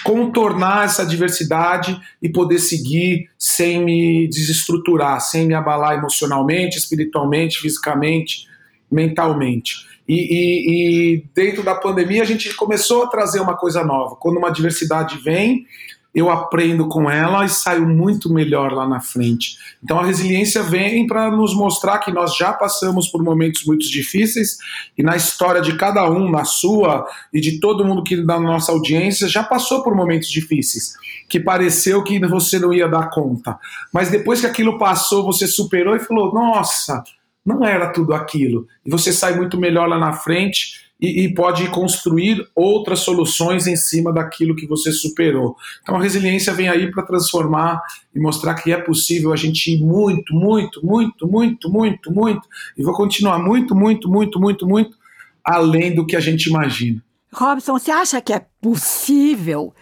contornar 0.04 0.86
essa 0.86 1.06
diversidade 1.06 2.00
e 2.22 2.30
poder 2.30 2.60
seguir 2.60 3.30
sem 3.38 3.84
me 3.84 4.28
desestruturar, 4.28 5.20
sem 5.22 5.46
me 5.46 5.54
abalar 5.54 5.98
emocionalmente, 5.98 6.78
espiritualmente, 6.78 7.60
fisicamente, 7.60 8.48
mentalmente. 8.92 9.88
E, 10.08 10.16
e, 10.16 11.16
e, 11.16 11.26
dentro 11.36 11.64
da 11.64 11.76
pandemia 11.76 12.22
a 12.22 12.26
gente 12.26 12.54
começou 12.56 13.04
a 13.04 13.08
trazer 13.08 13.42
uma 13.42 13.58
coisa 13.58 13.84
nova. 13.84 14.16
Quando 14.16 14.38
uma 14.38 14.52
diversidade 14.52 15.18
vem, 15.18 15.66
eu 16.14 16.32
aprendo 16.32 16.88
com 16.88 17.10
ela 17.10 17.46
e 17.46 17.50
saio 17.50 17.88
muito 17.88 18.34
melhor 18.34 18.74
lá 18.74 18.88
na 18.88 19.00
frente. 19.00 19.58
Então 19.84 20.00
a 20.00 20.06
resiliência 20.06 20.64
vem 20.64 21.06
para 21.06 21.30
nos 21.30 21.54
mostrar 21.54 22.00
que 22.00 22.12
nós 22.12 22.36
já 22.36 22.52
passamos 22.54 23.08
por 23.08 23.24
momentos 23.24 23.66
muito 23.66 23.88
difíceis 23.88 24.58
e 24.98 25.04
na 25.04 25.16
história 25.16 25.62
de 25.62 25.78
cada 25.78 26.10
um, 26.10 26.30
na 26.32 26.44
sua 26.44 27.06
e 27.32 27.40
de 27.40 27.60
todo 27.60 27.86
mundo 27.86 28.04
que 28.04 28.18
da 28.18 28.40
nossa 28.40 28.72
audiência 28.72 29.28
já 29.28 29.44
passou 29.44 29.84
por 29.84 29.96
momentos 29.96 30.30
difíceis, 30.30 30.94
que 31.30 31.40
pareceu 31.40 32.04
que 32.04 32.20
você 32.26 32.58
não 32.58 32.74
ia 32.74 32.88
dar 32.88 33.10
conta. 33.10 33.58
Mas 33.94 34.10
depois 34.10 34.42
que 34.42 34.48
aquilo 34.48 34.78
passou, 34.80 35.24
você 35.24 35.46
superou 35.46 35.96
e 35.96 36.00
falou: 36.00 36.34
"Nossa, 36.34 37.04
não 37.46 37.64
era 37.64 37.92
tudo 37.92 38.14
aquilo". 38.14 38.68
E 38.86 38.90
você 38.90 39.14
sai 39.14 39.36
muito 39.36 39.60
melhor 39.60 39.88
lá 39.88 40.00
na 40.00 40.14
frente 40.14 40.87
e, 41.00 41.26
e, 41.26 41.34
pode 41.34 41.68
construir 41.70 42.44
outras 42.56 43.00
soluções 43.00 43.68
em 43.68 43.76
cima 43.76 44.12
daquilo 44.12 44.56
que 44.56 44.66
você 44.66 44.92
superou. 44.92 45.56
Então 45.82 45.96
a 45.96 46.02
resiliência 46.02 46.54
vem 46.54 46.70
aí 46.70 46.90
para 46.92 47.06
transformar 47.06 47.82
e 48.14 48.20
mostrar 48.20 48.56
que 48.56 48.72
é 48.72 48.78
possível 48.78 49.32
a 49.32 49.36
gente 49.36 49.72
ir 49.72 49.80
muito, 49.80 50.34
muito, 50.34 50.84
muito, 50.86 51.28
muito, 51.28 51.70
muito, 51.70 52.12
muito, 52.12 52.48
e 52.76 52.84
vou 52.84 52.94
continuar 52.94 53.40
muito, 53.40 53.76
muito, 53.76 54.10
muito, 54.10 54.40
muito, 54.40 54.68
muito, 54.68 54.98
além 55.44 55.94
do 55.94 56.06
que 56.06 56.16
a 56.16 56.20
gente 56.20 56.48
imagina. 56.48 57.04
Robson, 57.34 57.74
você 57.74 57.92
acha 57.92 58.22
que 58.22 58.34
é 58.34 58.46
possível 58.62 59.74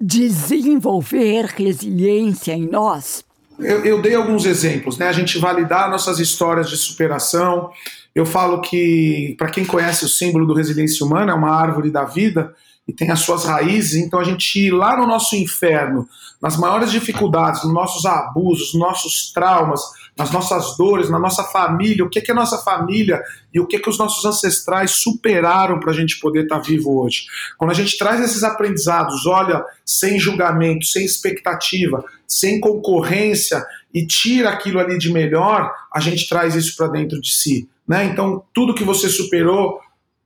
desenvolver 0.00 1.46
resiliência 1.46 2.52
em 2.52 2.68
nós? 2.68 3.25
Eu, 3.58 3.84
eu 3.84 4.02
dei 4.02 4.14
alguns 4.14 4.44
exemplos, 4.44 4.98
né? 4.98 5.08
A 5.08 5.12
gente 5.12 5.38
validar 5.38 5.90
nossas 5.90 6.18
histórias 6.18 6.68
de 6.68 6.76
superação, 6.76 7.70
eu 8.14 8.24
falo 8.24 8.60
que, 8.60 9.34
para 9.38 9.50
quem 9.50 9.64
conhece 9.64 10.04
o 10.04 10.08
símbolo 10.08 10.46
do 10.46 10.54
resiliência 10.54 11.04
humana, 11.04 11.32
é 11.32 11.34
uma 11.34 11.50
árvore 11.50 11.90
da 11.90 12.04
vida 12.04 12.54
e 12.86 12.92
tem 12.92 13.10
as 13.10 13.20
suas 13.20 13.44
raízes, 13.44 13.94
então 13.94 14.20
a 14.20 14.24
gente 14.24 14.70
lá 14.70 14.96
no 14.96 15.06
nosso 15.06 15.34
inferno, 15.34 16.08
nas 16.40 16.56
maiores 16.56 16.90
dificuldades, 16.92 17.64
nos 17.64 17.74
nossos 17.74 18.06
abusos, 18.06 18.74
nos 18.74 18.80
nossos 18.80 19.32
traumas, 19.32 19.80
nas 20.16 20.32
nossas 20.32 20.76
dores, 20.78 21.10
na 21.10 21.18
nossa 21.18 21.44
família, 21.44 22.04
o 22.04 22.08
que, 22.08 22.22
que 22.22 22.30
é 22.30 22.34
nossa 22.34 22.56
família 22.58 23.22
e 23.52 23.60
o 23.60 23.66
que, 23.66 23.78
que 23.78 23.90
os 23.90 23.98
nossos 23.98 24.24
ancestrais 24.24 24.92
superaram 24.92 25.78
para 25.78 25.90
a 25.90 25.94
gente 25.94 26.18
poder 26.18 26.44
estar 26.44 26.56
tá 26.56 26.62
vivo 26.62 27.02
hoje. 27.02 27.26
Quando 27.58 27.70
a 27.70 27.74
gente 27.74 27.98
traz 27.98 28.22
esses 28.22 28.42
aprendizados, 28.42 29.26
olha, 29.26 29.62
sem 29.84 30.18
julgamento, 30.18 30.86
sem 30.86 31.04
expectativa, 31.04 32.02
sem 32.26 32.58
concorrência 32.58 33.62
e 33.92 34.06
tira 34.06 34.48
aquilo 34.48 34.80
ali 34.80 34.96
de 34.96 35.12
melhor, 35.12 35.70
a 35.92 36.00
gente 36.00 36.26
traz 36.28 36.54
isso 36.54 36.74
para 36.76 36.88
dentro 36.88 37.20
de 37.20 37.32
si. 37.32 37.68
Né? 37.86 38.06
Então, 38.06 38.42
tudo 38.54 38.74
que 38.74 38.84
você 38.84 39.10
superou, 39.10 39.80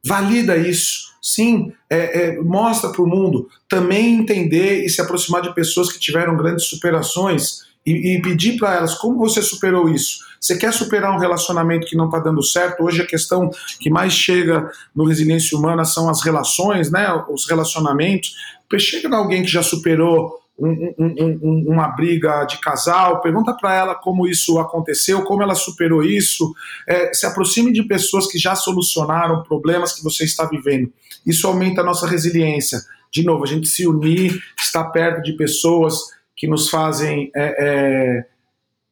valida 0.05 0.57
isso. 0.57 1.11
Sim, 1.21 1.73
é, 1.91 2.23
é, 2.23 2.37
mostra 2.39 2.91
para 2.91 3.03
o 3.03 3.07
mundo. 3.07 3.49
Também 3.69 4.15
entender 4.15 4.85
e 4.85 4.89
se 4.89 5.01
aproximar 5.01 5.43
de 5.43 5.55
pessoas 5.55 5.93
que 5.93 5.99
tiveram 5.99 6.37
grandes 6.37 6.67
superações 6.67 7.69
e, 7.85 8.17
e 8.17 8.23
pedir 8.23 8.59
para 8.59 8.75
elas 8.75 8.95
como 8.95 9.19
você 9.19 9.43
superou 9.43 9.89
isso. 9.89 10.19
Você 10.41 10.57
quer 10.57 10.73
superar 10.73 11.15
um 11.15 11.19
relacionamento 11.19 11.87
que 11.87 11.97
não 11.97 12.07
está 12.07 12.19
dando 12.19 12.43
certo? 12.43 12.83
Hoje 12.83 13.03
a 13.03 13.07
questão 13.07 13.51
que 13.79 13.91
mais 13.91 14.13
chega 14.13 14.71
no 14.95 15.05
resiliência 15.05 15.57
humana 15.57 15.85
são 15.85 16.09
as 16.09 16.23
relações, 16.23 16.91
né? 16.91 17.07
Os 17.29 17.47
relacionamentos. 17.47 18.35
Chega 18.79 19.15
alguém 19.15 19.43
que 19.43 19.51
já 19.51 19.63
superou 19.63 20.41
um, 20.59 20.95
um, 20.99 21.39
um, 21.43 21.65
uma 21.69 21.89
briga 21.89 22.45
de 22.45 22.59
casal, 22.59 23.21
pergunta 23.21 23.55
para 23.55 23.75
ela 23.75 23.95
como 23.95 24.27
isso 24.27 24.59
aconteceu, 24.59 25.23
como 25.25 25.43
ela 25.43 25.55
superou 25.55 26.03
isso, 26.03 26.55
é, 26.87 27.13
se 27.13 27.27
aproxime 27.27 27.73
de 27.73 27.83
pessoas 27.83 28.27
que 28.27 28.39
já 28.39 28.55
solucionaram 28.55 29.43
problemas 29.43 29.93
que 29.93 30.05
você 30.05 30.25
está 30.25 30.45
vivendo. 30.45 30.93
Isso 31.27 31.47
aumenta 31.47 31.81
a 31.81 31.85
nossa 31.85 32.07
resiliência. 32.07 32.79
De 33.11 33.25
novo, 33.25 33.45
a 33.45 33.47
gente 33.47 33.67
se 33.69 33.87
unir, 33.87 34.41
estar 34.59 34.85
perto 34.85 35.23
de 35.23 35.33
pessoas 35.33 35.99
que 36.41 36.49
nos 36.49 36.71
fazem 36.71 37.31
é, 37.37 38.25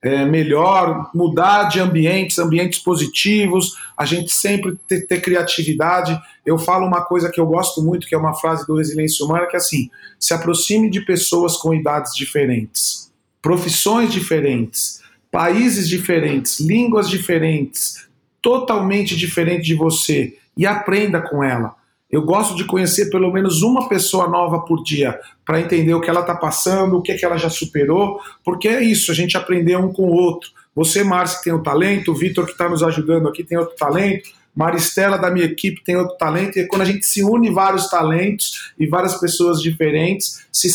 é, 0.03 0.11
é, 0.11 0.27
melhor, 0.27 1.11
mudar 1.15 1.65
de 1.65 1.81
ambientes, 1.81 2.39
ambientes 2.39 2.79
positivos, 2.79 3.75
a 3.97 4.05
gente 4.05 4.31
sempre 4.31 4.79
ter, 4.87 5.07
ter, 5.07 5.23
criatividade. 5.23 6.21
Eu 6.45 6.59
falo 6.59 6.87
uma 6.87 7.07
coisa 7.07 7.31
que 7.31 7.41
eu 7.41 7.47
gosto 7.47 7.83
muito, 7.83 8.07
que 8.07 8.15
é 8.15 8.19
uma 8.19 8.35
frase 8.35 8.67
do 8.67 8.77
Resiliência 8.77 9.25
Humana, 9.25 9.47
que 9.47 9.57
é 9.57 9.59
assim: 9.59 9.89
se 10.21 10.35
aproxime 10.35 10.91
de 10.91 11.01
pessoas 11.01 11.57
com 11.57 11.73
idades 11.73 12.15
diferentes, 12.15 13.11
profissões 13.41 14.13
diferentes, 14.13 15.01
países 15.33 15.89
diferentes, 15.89 16.61
línguas 16.61 17.09
diferentes, 17.09 18.07
totalmente 18.43 19.17
diferente 19.17 19.63
de 19.63 19.75
você, 19.75 20.37
e 20.55 20.67
aprenda 20.67 21.23
com 21.23 21.43
ela. 21.43 21.78
Eu 22.11 22.23
gosto 22.23 22.57
de 22.57 22.65
conhecer 22.65 23.11
pelo 23.11 23.31
menos 23.31 23.63
uma 23.63 23.89
pessoa 23.89 24.29
nova 24.29 24.61
por 24.61 24.83
dia 24.83 25.19
para 25.45 25.61
entender 25.61 25.93
o 25.93 26.01
que 26.01 26.09
ela 26.09 26.21
está 26.21 26.35
passando, 26.35 26.97
o 26.97 27.03
que, 27.03 27.13
é 27.13 27.17
que 27.17 27.25
ela 27.25 27.37
já 27.37 27.51
superou, 27.51 28.19
porque 28.43 28.67
é 28.67 28.83
isso, 28.83 29.13
a 29.13 29.15
gente 29.15 29.37
aprender 29.37 29.77
um 29.77 29.93
com 29.93 30.05
o 30.05 30.15
outro. 30.15 30.51
Você, 30.75 31.05
Márcio, 31.05 31.43
tem 31.43 31.53
o 31.53 31.57
um 31.57 31.63
talento, 31.63 32.13
o 32.13 32.15
Vitor, 32.15 32.47
que 32.47 32.53
está 32.53 32.69
nos 32.69 32.83
ajudando 32.83 33.29
aqui, 33.29 33.45
tem 33.45 33.59
outro 33.59 33.77
talento, 33.77 34.31
Maristela, 34.55 35.19
da 35.19 35.31
minha 35.31 35.45
equipe, 35.45 35.85
tem 35.85 35.97
outro 35.97 36.17
talento, 36.17 36.59
e 36.59 36.67
quando 36.67 36.83
a 36.83 36.85
gente 36.85 37.05
se 37.05 37.23
une 37.23 37.51
vários 37.51 37.89
talentos 37.89 38.73
e 38.79 38.87
várias 38.87 39.21
pessoas 39.21 39.61
diferentes, 39.61 40.47
se 40.53 40.69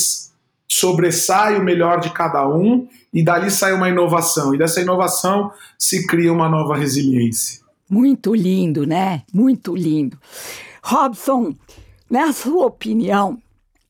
sobressai 0.67 1.57
o 1.57 1.63
melhor 1.63 1.99
de 1.99 2.11
cada 2.11 2.47
um, 2.47 2.87
e 3.13 3.23
dali 3.23 3.49
sai 3.49 3.73
uma 3.73 3.89
inovação, 3.89 4.53
e 4.53 4.57
dessa 4.57 4.81
inovação 4.81 5.51
se 5.77 6.05
cria 6.07 6.31
uma 6.31 6.47
nova 6.47 6.77
resiliência. 6.77 7.61
Muito 7.89 8.33
lindo, 8.33 8.85
né? 8.85 9.23
Muito 9.33 9.75
lindo. 9.75 10.17
Robson, 10.85 11.55
na 12.11 12.33
sua 12.33 12.65
opinião, 12.65 13.41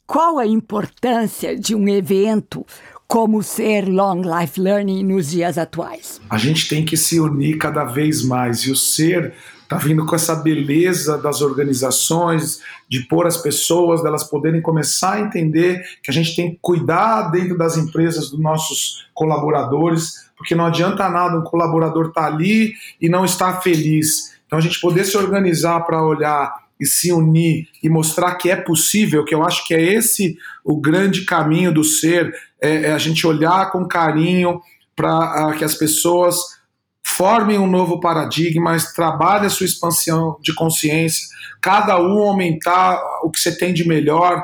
qual 0.06 0.38
a 0.38 0.46
importância 0.46 1.58
de 1.58 1.74
um 1.74 1.88
evento 1.88 2.64
como 3.08 3.42
ser 3.42 3.90
Long 3.90 4.22
Life 4.22 4.62
Learning 4.62 5.04
nos 5.04 5.32
dias 5.32 5.58
atuais? 5.58 6.22
A 6.30 6.38
gente 6.38 6.70
tem 6.70 6.86
que 6.86 6.96
se 6.96 7.20
unir 7.20 7.58
cada 7.58 7.84
vez 7.84 8.24
mais 8.24 8.60
e 8.60 8.72
o 8.72 8.76
ser 8.76 9.34
está 9.64 9.76
vindo 9.78 10.06
com 10.06 10.16
essa 10.16 10.36
beleza 10.36 11.18
das 11.18 11.42
organizações, 11.42 12.60
de 12.88 13.00
pôr 13.08 13.26
as 13.26 13.38
pessoas, 13.38 14.04
delas 14.04 14.24
poderem 14.24 14.62
começar 14.62 15.14
a 15.14 15.22
entender 15.22 15.84
que 16.04 16.12
a 16.12 16.14
gente 16.14 16.36
tem 16.36 16.52
que 16.52 16.60
cuidar 16.62 17.32
dentro 17.32 17.58
das 17.58 17.76
empresas 17.76 18.30
dos 18.30 18.40
nossos 18.40 19.08
colaboradores, 19.16 20.30
porque 20.38 20.54
não 20.54 20.68
adianta 20.68 21.10
nada 21.10 21.40
um 21.40 21.44
colaborador 21.44 22.10
estar 22.10 22.22
tá 22.22 22.28
ali 22.28 22.74
e 23.02 23.10
não 23.10 23.26
estar 23.26 23.62
feliz. 23.62 24.34
Então 24.46 24.60
a 24.60 24.62
gente 24.62 24.80
poder 24.80 25.06
se 25.06 25.18
organizar 25.18 25.80
para 25.82 26.04
olhar 26.04 26.63
e 26.80 26.86
se 26.86 27.12
unir 27.12 27.68
e 27.82 27.90
mostrar 27.90 28.36
que 28.36 28.50
é 28.50 28.56
possível, 28.56 29.24
que 29.24 29.34
eu 29.34 29.44
acho 29.44 29.66
que 29.66 29.74
é 29.74 29.82
esse 29.82 30.38
o 30.64 30.80
grande 30.80 31.26
caminho 31.26 31.74
do 31.74 31.84
ser, 31.84 32.34
é, 32.62 32.88
é 32.88 32.92
a 32.92 32.98
gente 32.98 33.26
olhar 33.26 33.72
com 33.72 33.88
carinho 33.88 34.60
para 34.96 35.54
que 35.58 35.64
as 35.64 35.76
pessoas 35.76 36.38
formem 37.06 37.60
um 37.60 37.70
novo 37.70 38.00
paradigma, 38.00 38.76
trabalhem 38.96 39.48
a 39.48 39.50
sua 39.50 39.66
expansão 39.66 40.38
de 40.42 40.54
consciência, 40.54 41.28
cada 41.62 42.00
um 42.02 42.24
aumentar 42.24 43.00
o 43.24 43.30
que 43.30 43.40
você 43.40 43.56
tem 43.56 43.74
de 43.74 43.88
melhor. 43.88 44.44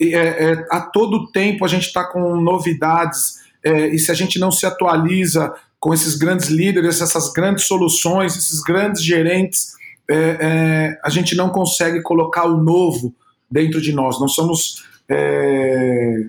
É, 0.00 0.06
é, 0.06 0.66
a 0.70 0.80
todo 0.80 1.30
tempo 1.30 1.64
a 1.64 1.68
gente 1.68 1.86
está 1.86 2.04
com 2.04 2.36
novidades, 2.36 3.40
é, 3.62 3.88
e 3.88 3.98
se 3.98 4.10
a 4.10 4.14
gente 4.14 4.38
não 4.38 4.50
se 4.50 4.66
atualiza 4.66 5.52
com 5.78 5.94
esses 5.94 6.14
grandes 6.14 6.48
líderes, 6.48 7.00
essas 7.00 7.32
grandes 7.32 7.64
soluções, 7.64 8.36
esses 8.36 8.60
grandes 8.60 9.02
gerentes, 9.02 9.72
é, 10.10 10.38
é, 10.40 11.00
a 11.04 11.08
gente 11.08 11.36
não 11.36 11.50
consegue 11.50 12.02
colocar 12.02 12.44
o 12.44 12.60
novo 12.60 13.14
dentro 13.50 13.80
de 13.80 13.92
nós. 13.92 14.20
Nós 14.20 14.32
somos. 14.32 14.84
É, 15.08 16.26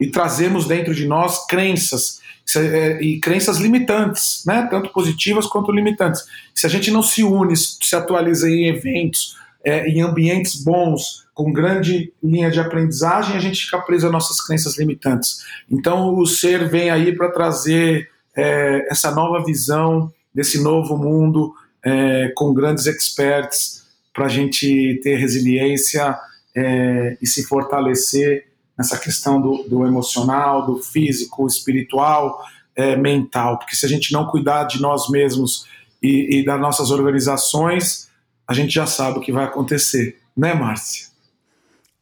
e 0.00 0.10
trazemos 0.10 0.66
dentro 0.66 0.94
de 0.94 1.06
nós 1.06 1.46
crenças 1.46 2.20
é, 2.56 3.00
e 3.00 3.20
crenças 3.20 3.58
limitantes, 3.58 4.42
né? 4.46 4.66
tanto 4.70 4.92
positivas 4.92 5.46
quanto 5.46 5.72
limitantes. 5.72 6.24
Se 6.54 6.66
a 6.66 6.68
gente 6.68 6.90
não 6.90 7.02
se 7.02 7.22
une, 7.22 7.56
se 7.56 7.96
atualiza 7.96 8.50
em 8.50 8.66
eventos, 8.66 9.36
é, 9.64 9.88
em 9.88 10.02
ambientes 10.02 10.62
bons, 10.62 11.24
com 11.32 11.52
grande 11.52 12.12
linha 12.22 12.50
de 12.50 12.60
aprendizagem, 12.60 13.36
a 13.36 13.40
gente 13.40 13.64
fica 13.64 13.78
preso 13.80 14.06
às 14.06 14.12
nossas 14.12 14.40
crenças 14.40 14.78
limitantes. 14.78 15.44
Então, 15.70 16.14
o 16.16 16.26
ser 16.26 16.68
vem 16.68 16.90
aí 16.90 17.16
para 17.16 17.30
trazer 17.30 18.10
é, 18.36 18.86
essa 18.90 19.10
nova 19.10 19.44
visão 19.44 20.12
desse 20.34 20.62
novo 20.62 20.98
mundo 20.98 21.54
é, 21.84 22.32
com 22.34 22.54
grandes 22.54 22.86
experts 22.86 23.84
para 24.12 24.26
a 24.26 24.28
gente 24.28 25.00
ter 25.02 25.16
resiliência 25.16 26.16
é, 26.56 27.16
e 27.20 27.26
se 27.26 27.44
fortalecer 27.44 28.46
nessa 28.76 28.98
questão 28.98 29.40
do, 29.40 29.64
do 29.64 29.86
emocional, 29.86 30.66
do 30.66 30.78
físico, 30.82 31.46
espiritual, 31.46 32.42
é, 32.74 32.96
mental. 32.96 33.58
Porque 33.58 33.76
se 33.76 33.84
a 33.84 33.88
gente 33.88 34.12
não 34.12 34.26
cuidar 34.26 34.64
de 34.64 34.80
nós 34.80 35.08
mesmos 35.10 35.66
e, 36.02 36.40
e 36.40 36.44
das 36.44 36.60
nossas 36.60 36.90
organizações, 36.90 38.08
a 38.46 38.54
gente 38.54 38.72
já 38.72 38.86
sabe 38.86 39.18
o 39.18 39.20
que 39.20 39.32
vai 39.32 39.44
acontecer, 39.44 40.18
né, 40.36 40.54
Márcia? 40.54 41.08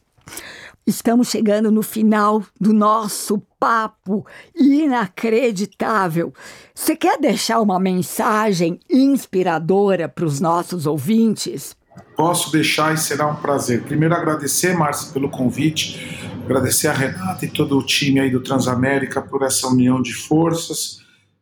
Estamos 0.85 1.29
chegando 1.29 1.71
no 1.71 1.81
final 1.81 2.43
do 2.59 2.73
nosso 2.73 3.41
papo 3.57 4.25
inacreditável. 4.53 6.33
Você 6.75 6.93
quer 6.93 7.17
deixar 7.17 7.61
uma 7.61 7.79
mensagem 7.79 8.77
inspiradora 8.89 10.09
para 10.09 10.25
os 10.25 10.41
nossos 10.41 10.85
ouvintes? 10.85 11.73
Posso 12.17 12.51
deixar 12.51 12.93
e 12.93 12.97
será 12.97 13.27
um 13.27 13.35
prazer. 13.35 13.83
Primeiro, 13.83 14.13
agradecer, 14.13 14.75
Márcia, 14.75 15.13
pelo 15.13 15.29
convite, 15.29 16.19
agradecer 16.43 16.89
a 16.89 16.93
Renata 16.93 17.45
e 17.45 17.49
todo 17.49 17.77
o 17.77 17.85
time 17.85 18.19
aí 18.19 18.29
do 18.29 18.41
Transamérica 18.41 19.21
por 19.21 19.43
essa 19.43 19.67
união 19.67 20.01
de 20.01 20.13
forças. 20.13 21.00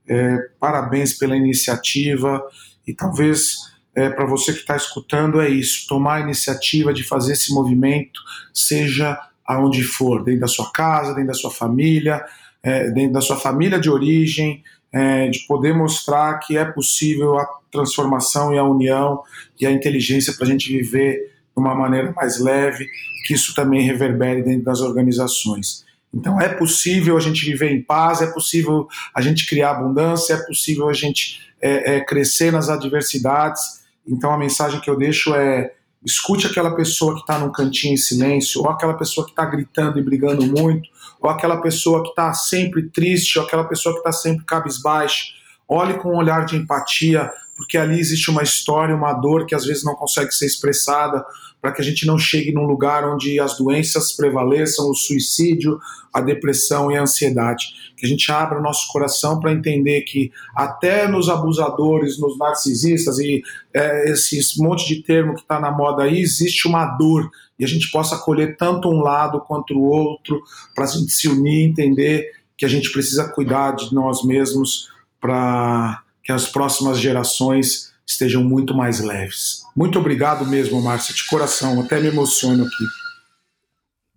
É, 0.10 0.38
parabéns 0.60 1.13
pela 1.13 1.38
iniciativa 1.38 2.41
e 2.88 2.93
talvez 2.93 3.69
é, 3.95 4.10
para 4.10 4.26
você 4.26 4.54
que 4.54 4.60
está 4.60 4.76
escutando 4.76 5.39
é 5.39 5.50
isso: 5.50 5.88
tomar 5.88 6.15
a 6.15 6.19
iniciativa 6.22 6.93
de 6.93 7.04
fazer 7.04 7.34
esse 7.34 7.54
movimento, 7.54 8.19
seja 8.54 9.19
aonde 9.45 9.84
for, 9.84 10.24
dentro 10.24 10.41
da 10.41 10.48
sua 10.48 10.72
casa, 10.72 11.13
dentro 11.13 11.28
da 11.28 11.34
sua 11.34 11.52
família, 11.52 12.24
é, 12.62 12.89
dentro 12.91 13.13
da 13.13 13.22
sua 13.22 13.36
família 13.36 13.80
de 13.80 13.89
origem, 13.89 14.63
é, 14.91 15.28
de 15.28 15.39
poder 15.48 15.74
mostrar 15.74 16.39
que 16.39 16.58
é 16.58 16.65
possível 16.65 17.38
a 17.38 17.48
transformação 17.72 18.54
e 18.54 18.58
a 18.58 18.63
união 18.63 19.22
e 19.60 19.65
a 19.65 19.72
inteligência 19.72 20.34
para 20.34 20.48
a 20.48 20.50
gente 20.50 20.72
viver 20.72 21.15
de 21.15 21.62
uma 21.62 21.76
maneira 21.76 22.12
mais 22.15 22.39
leve, 22.39 22.88
que 23.26 23.34
isso 23.34 23.54
também 23.54 23.82
reverbere 23.82 24.43
dentro 24.43 24.63
das 24.63 24.82
organizações. 24.82 25.86
Então 26.13 26.41
é 26.41 26.50
possível 26.50 27.15
a 27.15 27.19
gente 27.19 27.45
viver 27.45 27.72
em 27.72 27.82
paz, 27.84 28.22
é 28.22 28.28
possível 28.32 28.88
a 29.13 29.22
gente 29.22 29.45
criar 29.45 29.72
abundância, 29.72 30.34
é 30.34 30.45
possível 30.45 30.89
a 30.89 30.93
gente 30.93 31.41
é, 31.62 31.98
é, 31.98 32.06
crescer 32.06 32.52
nas 32.52 32.69
adversidades. 32.69 33.84
Então 34.08 34.34
a 34.34 34.38
mensagem 34.38 34.80
que 34.82 34.89
eu 34.89 34.98
deixo 34.98 35.36
é 35.36 35.72
Escute 36.04 36.48
aquela 36.48 36.76
pessoa 36.76 37.13
que 37.13 37.22
está 37.22 37.38
num 37.38 37.52
cantinho 37.52 37.93
em 37.93 37.98
silêncio, 37.98 38.62
ou 38.62 38.69
aquela 38.69 38.93
pessoa 38.93 39.26
que 39.26 39.34
está 39.34 39.43
gritando 39.45 40.00
e 40.00 40.04
brigando 40.04 40.45
muito, 40.45 40.88
ou 41.19 41.30
aquela 41.30 41.62
pessoa 41.62 42.02
que 42.04 42.10
está 42.10 42.34
sempre 42.34 42.89
triste, 42.89 43.38
ou 43.38 43.45
aquela 43.45 43.65
pessoa 43.65 43.93
que 43.93 44.00
está 44.00 44.12
sempre 44.12 44.45
cabisbaixa. 44.45 45.26
Olhe 45.67 45.95
com 45.95 46.13
um 46.13 46.17
olhar 46.17 46.45
de 46.45 46.56
empatia, 46.56 47.30
porque 47.58 47.78
ali 47.78 48.00
existe 48.00 48.32
uma 48.32 48.41
história, 48.41 48.95
uma 48.95 49.12
dor 49.12 49.45
que 49.45 49.54
às 49.54 49.65
vezes 49.65 49.84
não 49.84 49.93
consegue 49.93 50.32
ser 50.32 50.45
expressada, 50.45 51.26
para 51.62 51.72
que 51.72 51.82
a 51.82 51.84
gente 51.84 52.06
não 52.06 52.17
chegue 52.17 52.54
num 52.54 52.65
lugar 52.65 53.08
onde 53.08 53.39
as 53.39 53.58
doenças 53.58 54.13
prevaleçam, 54.13 54.89
o 54.89 54.95
suicídio, 54.95 55.80
a 56.13 56.22
depressão 56.22 56.91
e 56.91 56.98
a 56.98 57.02
ansiedade. 57.02 57.67
Que 57.98 58.06
a 58.06 58.10
gente 58.10 58.32
abra 58.32 58.60
o 58.60 58.62
nosso 58.62 58.88
coração 58.91 59.39
para 59.39 59.52
entender 59.52 60.02
que 60.02 60.32
até 60.56 61.08
nos 61.08 61.28
abusadores, 61.28 62.17
nos 62.17 62.38
narcisistas 62.38 63.19
e 63.19 63.43
é, 63.74 64.10
esses 64.10 64.56
monte 64.58 64.88
de 64.88 65.04
termo 65.04 65.36
que 65.36 65.41
está 65.41 65.60
na 65.60 65.72
moda 65.72 66.04
aí, 66.04 66.19
existe 66.19 66.67
uma 66.67 66.86
dor 66.86 67.30
e 67.60 67.65
a 67.65 67.67
gente 67.67 67.91
possa 67.91 68.15
acolher 68.15 68.56
tanto 68.56 68.89
um 68.89 69.02
lado 69.02 69.41
quanto 69.41 69.78
o 69.78 69.84
outro, 69.84 70.41
para 70.74 70.86
a 70.86 70.88
gente 70.88 71.12
se 71.12 71.28
unir, 71.28 71.67
entender 71.67 72.32
que 72.58 72.65
a 72.65 72.69
gente 72.69 72.89
precisa 72.91 73.28
cuidar 73.28 73.76
de 73.76 73.93
nós 73.93 74.24
mesmos 74.24 74.89
para 75.19 76.04
que 76.24 76.32
as 76.32 76.48
próximas 76.48 77.00
gerações 77.00 77.88
estejam 78.12 78.43
muito 78.43 78.74
mais 78.74 79.00
leves. 79.00 79.63
Muito 79.76 80.00
obrigado 80.00 80.45
mesmo, 80.45 80.82
Márcia, 80.82 81.13
de 81.13 81.26
coração, 81.28 81.82
até 81.82 82.00
me 82.00 82.08
emociono 82.08 82.65
aqui. 82.65 82.86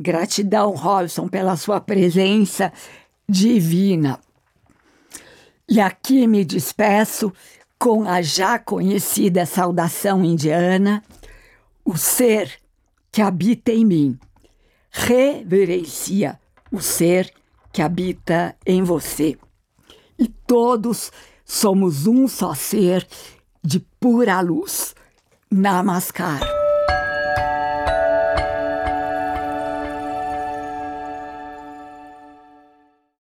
Gratidão, 0.00 0.72
Robson, 0.72 1.28
pela 1.28 1.56
sua 1.56 1.80
presença 1.80 2.72
divina. 3.28 4.18
E 5.68 5.80
aqui 5.80 6.26
me 6.26 6.44
despeço 6.44 7.32
com 7.78 8.08
a 8.08 8.22
já 8.22 8.58
conhecida 8.58 9.46
saudação 9.46 10.24
indiana: 10.24 11.02
o 11.84 11.96
ser 11.96 12.50
que 13.10 13.20
habita 13.20 13.70
em 13.70 13.84
mim 13.84 14.18
reverencia 14.90 16.38
o 16.70 16.80
ser 16.80 17.32
que 17.72 17.80
habita 17.80 18.56
em 18.66 18.82
você. 18.82 19.38
E 20.18 20.28
todos 20.28 21.10
Somos 21.54 22.06
um 22.06 22.26
só 22.28 22.54
ser 22.54 23.06
de 23.62 23.80
pura 24.00 24.42
luz. 24.42 24.94
Namaskar. 25.50 26.61